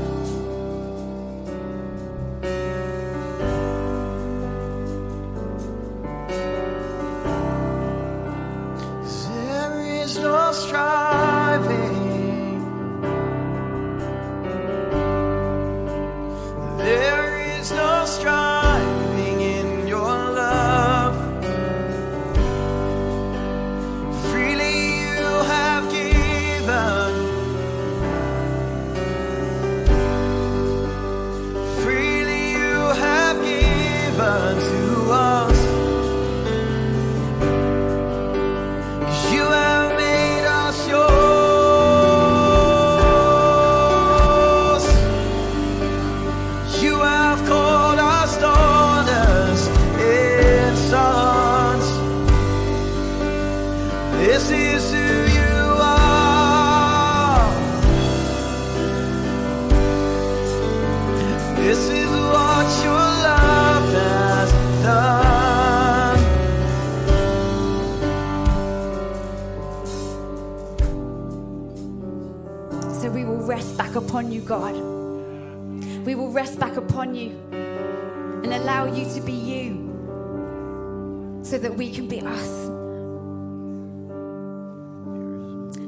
So 81.47 81.59
that 81.59 81.73
we 81.73 81.93
can 81.93 82.09
be 82.09 82.21
us. 82.21 82.67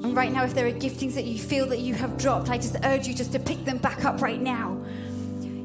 And 0.05 0.16
right 0.16 0.31
now, 0.31 0.44
if 0.44 0.55
there 0.55 0.66
are 0.66 0.73
giftings 0.73 1.14
that 1.14 1.25
you 1.25 1.37
feel 1.37 1.66
that 1.66 1.81
you 1.81 1.94
have 1.94 2.16
dropped, 2.16 2.49
I 2.49 2.59
just 2.59 2.77
urge 2.85 3.09
you 3.09 3.14
just 3.14 3.33
to 3.33 3.40
pick 3.40 3.64
them 3.64 3.79
back 3.79 4.05
up 4.05 4.23
right 4.23 4.40
now. 4.40 4.81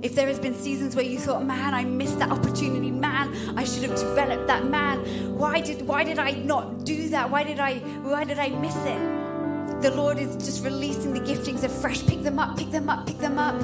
If 0.02 0.16
there 0.16 0.28
has 0.28 0.40
been 0.40 0.56
seasons 0.56 0.96
where 0.96 1.06
you 1.06 1.20
thought, 1.20 1.46
man, 1.46 1.76
I 1.76 1.86
missed 1.86 2.18
that 2.20 2.32
opportunity, 2.32 2.90
man, 2.90 3.58
I 3.58 3.64
should 3.64 3.84
have 3.84 3.96
developed 3.96 4.48
that, 4.48 4.66
man. 4.66 5.38
Why 5.38 5.62
did 5.62 5.88
why 5.88 6.04
did 6.04 6.18
I 6.18 6.32
not 6.32 6.84
do 6.86 7.10
that? 7.10 7.30
Why 7.30 7.44
did 7.44 7.60
I 7.60 7.76
why 8.02 8.24
did 8.24 8.40
I 8.40 8.50
miss 8.50 8.76
it? 8.76 9.82
The 9.82 9.92
Lord 9.96 10.18
is 10.18 10.36
just 10.38 10.64
releasing 10.66 11.14
the 11.14 11.20
giftings 11.20 11.64
afresh. 11.64 12.04
Pick 12.06 12.24
them 12.24 12.40
up, 12.40 12.58
pick 12.58 12.72
them 12.72 12.90
up, 12.90 13.06
pick 13.06 13.20
them 13.20 13.38
up. 13.38 13.56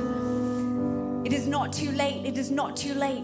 It 1.25 1.33
is 1.33 1.47
not 1.47 1.73
too 1.73 1.91
late. 1.91 2.25
It 2.25 2.37
is 2.37 2.51
not 2.51 2.77
too 2.77 2.93
late. 2.93 3.23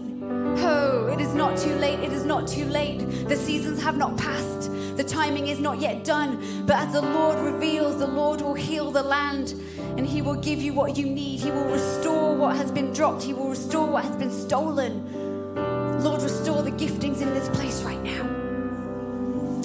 Oh, 0.58 1.08
it 1.12 1.20
is 1.20 1.34
not 1.34 1.56
too 1.58 1.74
late. 1.74 2.00
It 2.00 2.12
is 2.12 2.24
not 2.24 2.46
too 2.46 2.64
late. 2.64 3.00
The 3.28 3.36
seasons 3.36 3.82
have 3.82 3.96
not 3.96 4.16
passed. 4.16 4.70
The 4.96 5.04
timing 5.04 5.48
is 5.48 5.58
not 5.58 5.80
yet 5.80 6.04
done. 6.04 6.64
But 6.66 6.76
as 6.76 6.92
the 6.92 7.02
Lord 7.02 7.38
reveals, 7.38 7.98
the 7.98 8.06
Lord 8.06 8.40
will 8.40 8.54
heal 8.54 8.90
the 8.90 9.02
land 9.02 9.54
and 9.96 10.06
He 10.06 10.22
will 10.22 10.34
give 10.34 10.60
you 10.60 10.72
what 10.72 10.96
you 10.96 11.06
need. 11.06 11.40
He 11.40 11.50
will 11.50 11.64
restore 11.64 12.36
what 12.36 12.56
has 12.56 12.70
been 12.70 12.92
dropped, 12.92 13.22
He 13.22 13.32
will 13.32 13.48
restore 13.48 13.86
what 13.86 14.04
has 14.04 14.16
been 14.16 14.30
stolen. 14.30 16.02
Lord, 16.02 16.22
restore 16.22 16.62
the 16.62 16.70
giftings 16.72 17.20
in 17.20 17.32
this 17.34 17.48
place 17.48 17.82
right 17.82 18.02
now. 18.02 18.22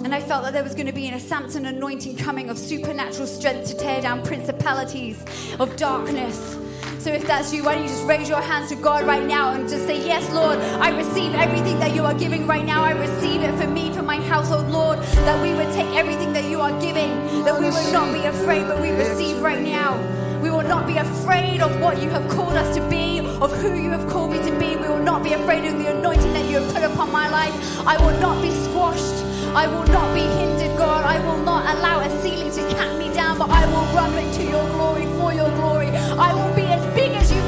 And 0.03 0.15
I 0.15 0.21
felt 0.21 0.43
that 0.43 0.53
there 0.53 0.63
was 0.63 0.73
going 0.73 0.87
to 0.87 0.93
be 0.93 1.09
a 1.09 1.19
Samson 1.19 1.65
anointing 1.65 2.17
coming 2.17 2.49
of 2.49 2.57
supernatural 2.57 3.27
strength 3.27 3.69
to 3.69 3.77
tear 3.77 4.01
down 4.01 4.23
principalities 4.23 5.23
of 5.59 5.75
darkness. 5.75 6.57
So 7.01 7.11
if 7.11 7.25
that's 7.25 7.51
you, 7.51 7.63
why 7.63 7.73
don't 7.73 7.85
you 7.85 7.89
just 7.89 8.05
raise 8.05 8.29
your 8.29 8.41
hands 8.41 8.69
to 8.69 8.75
God 8.75 9.07
right 9.07 9.25
now 9.25 9.53
and 9.53 9.67
just 9.67 9.87
say, 9.87 10.05
Yes, 10.05 10.31
Lord, 10.31 10.59
I 10.59 10.95
receive 10.95 11.33
everything 11.33 11.79
that 11.79 11.95
you 11.95 12.05
are 12.05 12.13
giving 12.13 12.45
right 12.45 12.63
now. 12.63 12.83
I 12.83 12.91
receive 12.91 13.41
it 13.41 13.59
for 13.59 13.67
me, 13.67 13.91
for 13.91 14.03
my 14.03 14.17
household, 14.17 14.69
Lord, 14.69 14.99
that 14.99 15.41
we 15.41 15.51
would 15.55 15.73
take 15.73 15.87
everything 15.95 16.31
that 16.33 16.43
you 16.43 16.61
are 16.61 16.79
giving, 16.79 17.09
that 17.43 17.59
we 17.59 17.71
would 17.71 17.91
not 17.91 18.13
be 18.13 18.19
afraid, 18.25 18.67
but 18.67 18.79
we 18.79 18.91
receive 18.91 19.41
right 19.41 19.63
now. 19.63 19.97
We 20.43 20.51
will 20.51 20.61
not 20.61 20.85
be 20.85 20.97
afraid 20.97 21.59
of 21.61 21.81
what 21.81 21.99
you 21.99 22.09
have 22.11 22.29
called 22.29 22.53
us 22.53 22.75
to 22.77 22.87
be, 22.87 23.17
of 23.17 23.51
who 23.61 23.73
you 23.73 23.89
have 23.89 24.07
called 24.07 24.33
me 24.33 24.37
to 24.37 24.51
be. 24.59 24.75
We 24.75 24.87
will 24.87 25.03
not 25.03 25.23
be 25.23 25.33
afraid 25.33 25.65
of 25.65 25.79
the 25.79 25.97
anointing 25.97 26.33
that 26.33 26.47
you 26.47 26.59
have 26.59 26.71
put 26.71 26.83
upon 26.83 27.11
my 27.11 27.27
life. 27.29 27.53
I 27.87 27.97
will 27.97 28.19
not 28.19 28.43
be 28.43 28.51
squashed. 28.51 29.25
I 29.55 29.65
will 29.65 29.87
not 29.87 30.13
be 30.13 30.21
hindered, 30.21 30.77
God. 30.77 31.03
I 31.03 31.17
will 31.25 31.43
not 31.43 31.75
allow 31.75 32.01
a 32.01 32.21
ceiling 32.21 32.51
to 32.51 32.61
cap 32.75 32.95
me 32.99 33.11
down, 33.11 33.39
but 33.39 33.49
I 33.49 33.65
will 33.65 33.87
run 33.95 34.13
into 34.23 34.43
your 34.43 34.65
glory 34.69 35.07
for 35.17 35.33
your 35.33 35.49
glory. 35.57 35.87
I 35.89 36.33
will 36.33 36.55
be 36.55 36.60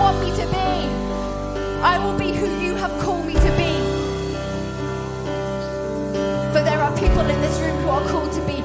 want 0.04 0.20
me 0.20 0.32
to 0.32 0.46
be. 0.52 0.70
I 1.82 1.98
will 1.98 2.18
be 2.20 2.34
who 2.34 2.48
you 2.60 2.76
have 2.76 2.92
called 3.02 3.26
me 3.26 3.36
to 3.36 3.52
be. 3.56 3.72
For 6.52 6.62
there 6.68 6.82
are 6.86 6.92
people 6.98 7.22
in 7.22 7.40
this 7.40 7.58
room 7.62 7.78
who 7.84 7.90
are 7.90 8.06
called 8.10 8.34
to 8.34 8.42
be 8.42 8.58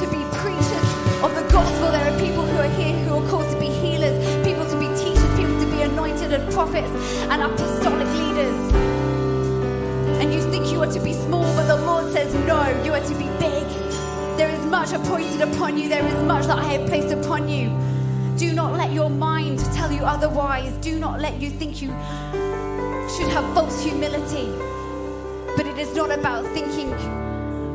to 0.00 0.06
be 0.10 0.20
preachers 0.42 0.88
of 1.22 1.30
the 1.38 1.46
gospel. 1.52 1.92
There 1.92 2.06
are 2.10 2.18
people 2.18 2.44
who 2.44 2.56
are 2.58 2.74
here 2.80 2.96
who 3.04 3.18
are 3.18 3.28
called 3.30 3.48
to 3.52 3.58
be 3.60 3.66
healers, 3.66 4.16
people 4.44 4.66
to 4.66 4.76
be 4.82 4.88
teachers, 4.98 5.30
people 5.38 5.56
to 5.62 5.68
be 5.70 5.82
anointed 5.82 6.32
and 6.32 6.52
prophets 6.52 6.90
and 7.30 7.40
apostolic 7.40 8.10
leaders. 8.22 8.60
And 10.20 10.34
you 10.34 10.42
think 10.50 10.72
you 10.72 10.82
are 10.82 10.92
to 10.92 11.00
be 11.00 11.12
small, 11.12 11.46
but 11.54 11.68
the 11.68 11.80
Lord 11.86 12.12
says, 12.12 12.34
No, 12.50 12.60
you 12.84 12.92
are 12.94 13.06
to 13.12 13.14
be 13.14 13.28
big. 13.38 13.66
There 14.36 14.50
is 14.50 14.66
much 14.66 14.90
appointed 14.92 15.40
upon 15.40 15.78
you, 15.78 15.88
there 15.88 16.04
is 16.04 16.20
much 16.24 16.46
that 16.46 16.58
I 16.58 16.64
have 16.74 16.88
placed 16.88 17.12
upon 17.12 17.48
you. 17.48 17.70
Do 18.40 18.54
not 18.54 18.72
let 18.72 18.94
your 18.94 19.10
mind 19.10 19.58
tell 19.74 19.92
you 19.92 20.00
otherwise. 20.00 20.72
Do 20.78 20.98
not 20.98 21.20
let 21.20 21.42
you 21.42 21.50
think 21.50 21.82
you 21.82 21.88
should 23.14 23.28
have 23.28 23.44
false 23.52 23.82
humility. 23.82 24.48
But 25.58 25.66
it 25.66 25.78
is 25.78 25.94
not 25.94 26.10
about 26.10 26.46
thinking 26.54 26.90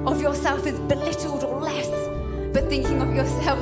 of 0.07 0.20
yourself 0.20 0.66
as 0.66 0.80
belittled 0.80 1.43
or 1.43 1.61
less, 1.61 1.88
but 2.51 2.68
thinking 2.68 2.99
of 2.99 3.13
yourself 3.13 3.61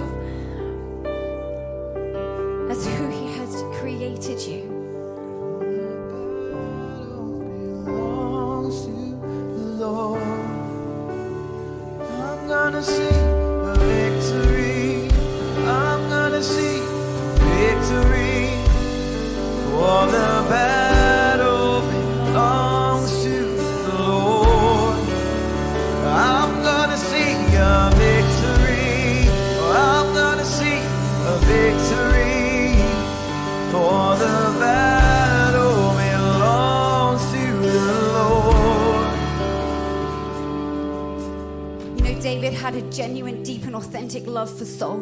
David 42.54 42.66
had 42.66 42.76
a 42.76 42.92
genuine, 42.92 43.42
deep, 43.42 43.64
and 43.66 43.76
authentic 43.76 44.28
love 44.28 44.56
for 44.56 44.64
Saul. 44.64 45.00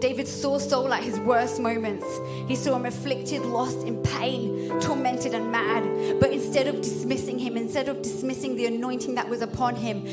David 0.00 0.26
saw 0.26 0.58
Saul 0.58 0.92
at 0.92 1.04
his 1.04 1.20
worst 1.20 1.60
moments. 1.60 2.04
He 2.48 2.56
saw 2.56 2.74
him 2.74 2.84
afflicted, 2.84 3.42
lost, 3.42 3.86
in 3.86 4.02
pain, 4.02 4.80
tormented, 4.80 5.32
and 5.34 5.52
mad. 5.52 6.18
But 6.18 6.32
instead 6.32 6.66
of 6.66 6.80
dismissing 6.80 7.38
him, 7.38 7.56
instead 7.56 7.88
of 7.88 8.02
dismissing 8.02 8.56
the 8.56 8.66
anointing 8.66 9.14
that 9.14 9.28
was 9.28 9.40
upon 9.40 9.76
him, 9.76 10.04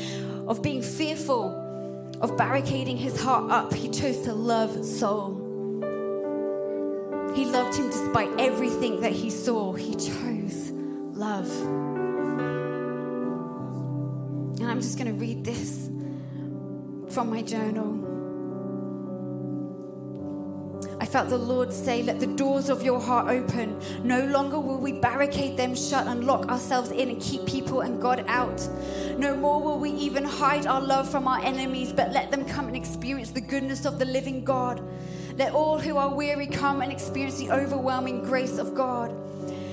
of 0.48 0.62
being 0.62 0.82
fearful, 0.82 1.50
of 2.20 2.36
barricading 2.36 2.96
his 2.96 3.20
heart 3.20 3.50
up, 3.50 3.74
he 3.74 3.88
chose 3.88 4.20
to 4.20 4.32
love 4.32 4.84
Saul. 4.84 5.34
He 7.34 7.44
loved 7.44 7.76
him 7.76 7.90
despite 7.90 8.30
everything 8.38 9.00
that 9.00 9.12
he 9.12 9.30
saw. 9.30 9.72
He 9.72 9.96
chose 9.96 10.70
love. 11.12 11.97
And 14.60 14.68
I'm 14.68 14.80
just 14.80 14.98
going 14.98 15.12
to 15.12 15.18
read 15.18 15.44
this 15.44 15.88
from 17.14 17.30
my 17.30 17.42
journal. 17.42 18.08
I 21.00 21.06
felt 21.06 21.28
the 21.28 21.38
Lord 21.38 21.72
say, 21.72 22.02
Let 22.02 22.18
the 22.18 22.26
doors 22.26 22.68
of 22.68 22.82
your 22.82 23.00
heart 23.00 23.28
open. 23.28 23.80
No 24.02 24.24
longer 24.26 24.58
will 24.58 24.78
we 24.78 24.92
barricade 24.92 25.56
them 25.56 25.74
shut 25.74 26.06
and 26.06 26.24
lock 26.24 26.48
ourselves 26.48 26.90
in 26.90 27.08
and 27.08 27.22
keep 27.22 27.46
people 27.46 27.82
and 27.82 28.02
God 28.02 28.24
out. 28.26 28.68
No 29.16 29.36
more 29.36 29.62
will 29.62 29.78
we 29.78 29.90
even 29.90 30.24
hide 30.24 30.66
our 30.66 30.80
love 30.80 31.08
from 31.08 31.28
our 31.28 31.40
enemies, 31.40 31.92
but 31.92 32.12
let 32.12 32.30
them 32.30 32.44
come 32.44 32.66
and 32.66 32.76
experience 32.76 33.30
the 33.30 33.40
goodness 33.40 33.84
of 33.84 33.98
the 33.98 34.04
living 34.04 34.44
God. 34.44 34.82
Let 35.36 35.52
all 35.52 35.78
who 35.78 35.96
are 35.96 36.12
weary 36.12 36.48
come 36.48 36.82
and 36.82 36.90
experience 36.90 37.38
the 37.38 37.52
overwhelming 37.52 38.24
grace 38.24 38.58
of 38.58 38.74
God. 38.74 39.14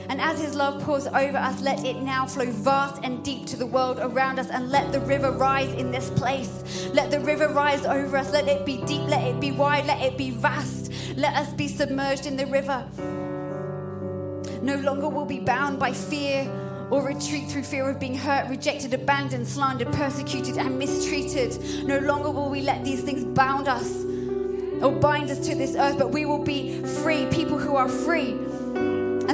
And 0.10 0.22
as 0.22 0.39
his 0.39 0.56
love 0.56 0.84
pours 0.84 1.08
over 1.08 1.38
us, 1.38 1.62
let 1.62 1.84
it 1.84 1.97
now 1.97 2.26
flow 2.26 2.49
vast 2.51 3.03
and 3.03 3.24
deep 3.24 3.45
to 3.47 3.58
the 3.58 3.66
world 3.66 3.99
around 3.99 4.39
us. 4.39 4.49
And 4.49 4.70
let 4.70 4.91
the 4.91 4.99
river 5.01 5.32
rise 5.32 5.74
in 5.74 5.91
this 5.91 6.10
place. 6.10 6.89
Let 6.93 7.12
the 7.12 7.20
river 7.20 7.47
rise 7.47 7.86
over 7.86 8.18
us. 8.18 8.32
Let 8.32 8.47
it 8.47 8.66
be 8.66 8.78
deep. 8.86 9.08
Let 9.08 9.24
it 9.24 9.39
be 9.39 9.51
wide. 9.51 9.86
Let 9.86 10.01
it 10.01 10.18
be 10.18 10.32
vast. 10.32 10.91
Let 11.16 11.36
us 11.36 11.51
be 11.53 11.68
submerged 11.68 12.26
in 12.26 12.38
the 12.38 12.45
river. 12.45 12.86
No 14.62 14.76
longer 14.78 15.10
will 15.10 15.26
we 15.26 15.39
be 15.39 15.45
bound 15.45 15.80
by 15.80 15.93
fear 15.93 16.49
or 16.89 17.03
retreat 17.03 17.49
through 17.49 17.64
fear 17.64 17.89
of 17.89 17.99
being 17.99 18.16
hurt, 18.16 18.47
rejected, 18.49 18.93
abandoned, 18.93 19.47
slandered, 19.47 19.91
persecuted, 19.93 20.58
and 20.58 20.78
mistreated. 20.78 21.86
No 21.86 21.99
longer 21.99 22.30
will 22.30 22.49
we 22.49 22.62
let 22.62 22.84
these 22.84 23.01
things 23.01 23.24
bound 23.24 23.68
us 23.68 24.03
or 24.82 24.91
bind 24.91 25.30
us 25.32 25.39
to 25.47 25.56
this 25.56 25.76
earth, 25.76 25.97
but 25.97 26.12
we 26.12 26.26
will 26.26 26.43
be 26.43 26.82
free, 26.84 27.26
people 27.28 27.58
who 27.58 27.76
are 27.76 27.89
free. 27.89 28.38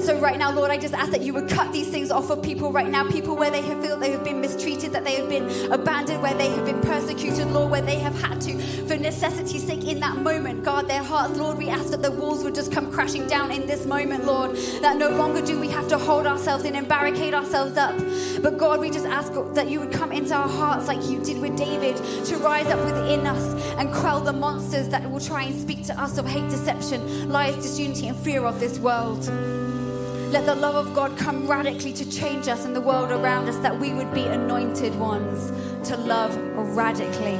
And 0.02 0.10
so, 0.10 0.20
right 0.20 0.40
now, 0.40 0.52
Lord, 0.52 0.72
I 0.72 0.78
just 0.78 0.96
ask 0.96 1.12
that 1.12 1.22
you 1.22 1.32
would 1.36 1.48
cut 1.48 1.72
these 1.72 1.88
things 1.88 2.10
off 2.10 2.32
of 2.32 2.42
people 2.42 2.72
right 2.72 2.90
now. 2.90 3.08
People 3.08 3.36
where 3.36 3.52
they 3.52 3.62
have 3.62 3.84
feel 3.84 3.98
they 3.98 4.10
have 4.10 4.24
been 4.24 4.42
mistreated, 4.42 4.94
that 4.94 5.04
they 5.04 5.14
have 5.14 5.30
been 5.30 5.72
abandoned, 5.72 6.24
where 6.24 6.34
they 6.34 6.50
have 6.50 6.66
been 6.66 6.82
persecuted, 6.82 7.52
Lord, 7.52 7.70
where 7.70 7.84
they 7.84 8.00
have 8.00 8.20
had 8.20 8.42
to, 8.42 8.58
for 8.88 8.98
necessity's 8.98 9.64
sake, 9.64 9.88
in 9.88 10.00
that 10.00 10.18
moment, 10.18 10.64
guard 10.64 10.88
their 10.88 11.04
hearts. 11.04 11.38
Lord, 11.38 11.60
we 11.60 11.70
ask 11.70 11.92
that 11.92 12.02
the 12.02 12.10
walls 12.10 12.44
would 12.44 12.56
just 12.56 12.72
come 12.72 12.92
crashing 12.92 13.28
down 13.28 13.52
in 13.52 13.68
this 13.68 13.86
moment, 13.86 14.26
Lord. 14.26 14.56
That 14.82 14.98
no 14.98 15.12
longer 15.12 15.40
do 15.40 15.60
we 15.60 15.68
have 15.68 15.88
to 15.90 16.00
hold 16.00 16.26
ourselves 16.26 16.66
in 16.66 16.74
and 16.74 16.88
barricade 16.88 17.36
ourselves 17.36 17.78
up. 17.78 17.96
But 18.42 18.58
God, 18.58 18.80
we 18.80 18.90
just 18.90 19.06
ask 19.06 19.32
that 19.54 19.70
you 19.70 19.80
would 19.82 19.92
come 19.92 20.12
into 20.12 20.34
our 20.34 20.50
hearts 20.50 20.88
like 20.88 21.08
you 21.08 21.24
did 21.24 21.40
with 21.40 21.56
David 21.56 21.98
to 22.26 22.38
rise 22.38 22.66
up 22.66 22.84
within 22.86 23.28
us 23.28 23.54
and 23.78 23.94
quell 23.94 24.20
the 24.20 24.34
monsters 24.34 24.90
that 24.90 25.08
will 25.12 25.20
try 25.20 25.44
and 25.44 25.62
speak 25.62 25.86
to 25.86 26.02
us 26.02 26.18
of 26.18 26.26
hate, 26.26 26.50
deception, 26.50 27.30
lies, 27.30 27.56
disunity, 27.58 28.08
and 28.08 28.18
fear 28.18 28.46
of 28.46 28.60
this 28.60 28.80
world. 28.80 29.30
Let 30.32 30.46
the 30.46 30.56
love 30.56 30.76
of 30.76 30.94
God 30.94 31.18
come 31.18 31.46
radically 31.46 31.92
to 31.92 32.10
change 32.10 32.48
us 32.48 32.64
and 32.64 32.74
the 32.74 32.80
world 32.80 33.12
around 33.12 33.50
us, 33.50 33.58
that 33.58 33.78
we 33.78 33.92
would 33.92 34.14
be 34.14 34.24
anointed 34.24 34.98
ones 34.98 35.52
to 35.90 35.98
love 35.98 36.34
radically. 36.56 37.38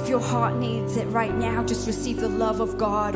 If 0.00 0.08
your 0.08 0.20
heart 0.20 0.54
needs 0.54 0.96
it 0.96 1.06
right 1.06 1.34
now, 1.34 1.64
just 1.64 1.88
receive 1.88 2.20
the 2.20 2.28
love 2.28 2.60
of 2.60 2.78
God. 2.78 3.14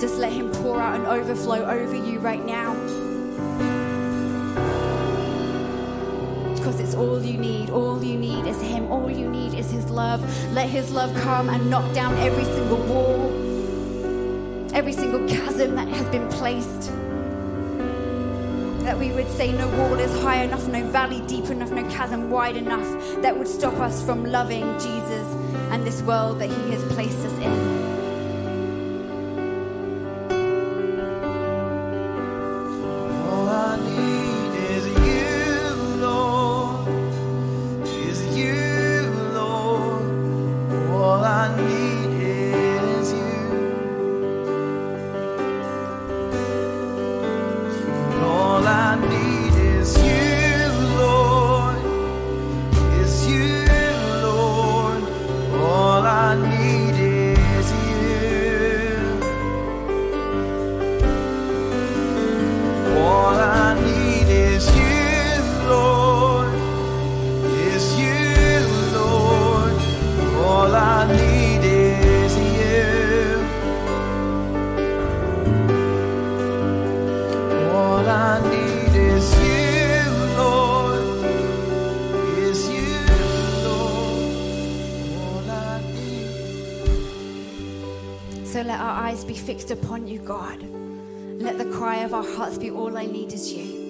Just 0.00 0.16
let 0.16 0.32
Him 0.32 0.50
pour 0.52 0.80
out 0.80 0.94
and 0.94 1.06
overflow 1.06 1.62
over 1.62 1.94
you 1.94 2.20
right 2.20 2.42
now. 2.42 2.72
Because 6.66 6.80
it's 6.80 6.96
all 6.96 7.22
you 7.22 7.38
need. 7.38 7.70
All 7.70 8.02
you 8.02 8.18
need 8.18 8.44
is 8.44 8.60
Him. 8.60 8.90
All 8.90 9.08
you 9.08 9.28
need 9.28 9.54
is 9.54 9.70
His 9.70 9.88
love. 9.88 10.20
Let 10.52 10.68
His 10.68 10.90
love 10.90 11.14
come 11.22 11.48
and 11.48 11.70
knock 11.70 11.94
down 11.94 12.16
every 12.18 12.42
single 12.42 12.78
wall, 12.78 13.26
every 14.74 14.92
single 14.92 15.28
chasm 15.28 15.76
that 15.76 15.86
has 15.86 16.08
been 16.08 16.28
placed. 16.28 16.90
That 18.82 18.98
we 18.98 19.12
would 19.12 19.30
say 19.30 19.52
no 19.52 19.68
wall 19.78 19.94
is 19.94 20.12
high 20.22 20.42
enough, 20.42 20.66
no 20.66 20.84
valley 20.90 21.20
deep 21.28 21.44
enough, 21.50 21.70
no 21.70 21.88
chasm 21.88 22.30
wide 22.30 22.56
enough 22.56 23.22
that 23.22 23.38
would 23.38 23.48
stop 23.48 23.74
us 23.74 24.04
from 24.04 24.24
loving 24.24 24.64
Jesus 24.80 25.26
and 25.70 25.86
this 25.86 26.02
world 26.02 26.40
that 26.40 26.50
He 26.50 26.72
has 26.72 26.82
placed 26.94 27.18
us 27.18 27.32
in. 27.34 27.65
So 88.56 88.62
let 88.62 88.80
our 88.80 89.02
eyes 89.02 89.22
be 89.22 89.34
fixed 89.34 89.70
upon 89.70 90.08
you, 90.08 90.18
God. 90.18 90.62
Let 90.62 91.58
the 91.58 91.66
cry 91.66 91.96
of 91.96 92.14
our 92.14 92.24
hearts 92.24 92.56
be 92.56 92.70
all 92.70 92.96
I 92.96 93.04
need 93.04 93.34
is 93.34 93.52
you. 93.52 93.84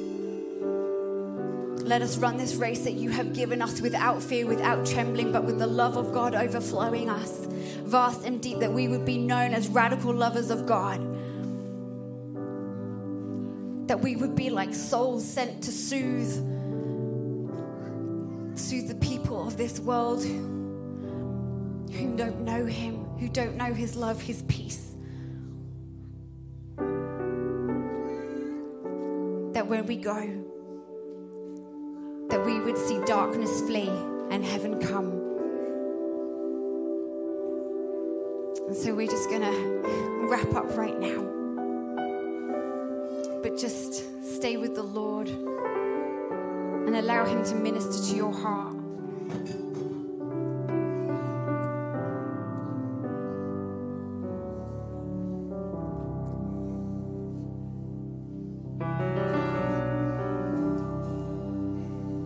Let 1.85 2.03
us 2.03 2.19
run 2.19 2.37
this 2.37 2.57
race 2.57 2.83
that 2.83 2.95
you 2.95 3.11
have 3.11 3.33
given 3.33 3.63
us 3.63 3.81
without 3.81 4.21
fear, 4.21 4.45
without 4.45 4.85
trembling, 4.85 5.31
but 5.31 5.45
with 5.45 5.61
the 5.61 5.69
love 5.69 5.97
of 5.97 6.13
God 6.13 6.35
overflowing 6.35 7.09
us, 7.09 7.47
vast 7.85 8.25
and 8.25 8.43
deep, 8.43 8.59
that 8.59 8.73
we 8.73 8.89
would 8.89 9.05
be 9.05 9.19
known 9.19 9.55
as 9.55 9.69
radical 9.69 10.13
lovers 10.13 10.51
of 10.51 10.67
God. 10.67 10.99
That 13.87 14.01
we 14.01 14.17
would 14.17 14.35
be 14.35 14.51
like 14.51 14.75
souls 14.75 15.25
sent 15.25 15.63
to 15.63 15.71
soothe, 15.71 16.35
soothe 18.59 18.89
the 18.89 18.99
people 19.01 19.47
of 19.47 19.57
this 19.57 19.79
world 19.79 20.25
who 20.25 22.17
don't 22.17 22.41
know 22.41 22.65
him, 22.65 23.06
who 23.19 23.29
don't 23.29 23.57
know 23.57 23.73
his 23.73 23.97
love, 23.97 24.21
his 24.21 24.43
peace. 24.43 24.95
That 29.53 29.67
when 29.67 29.87
we 29.87 29.97
go, 29.97 30.21
that 32.29 32.45
we 32.45 32.61
would 32.61 32.77
see 32.77 33.01
darkness 33.07 33.63
flee 33.63 33.89
and 34.31 34.45
heaven 34.45 34.79
come. 34.81 35.13
And 38.67 38.77
so 38.77 38.95
we're 38.95 39.07
just 39.07 39.31
gonna 39.31 39.53
wrap 40.29 40.53
up 40.55 40.77
right 40.77 40.99
now. 40.99 41.23
But 43.43 43.57
just 43.57 44.05
stay 44.37 44.57
with 44.57 44.75
the 44.75 44.83
Lord 44.83 45.29
and 45.29 46.97
allow 46.97 47.25
him 47.25 47.45
to 47.45 47.55
minister 47.55 48.11
to 48.11 48.17
your 48.17 48.33
heart. 48.33 48.77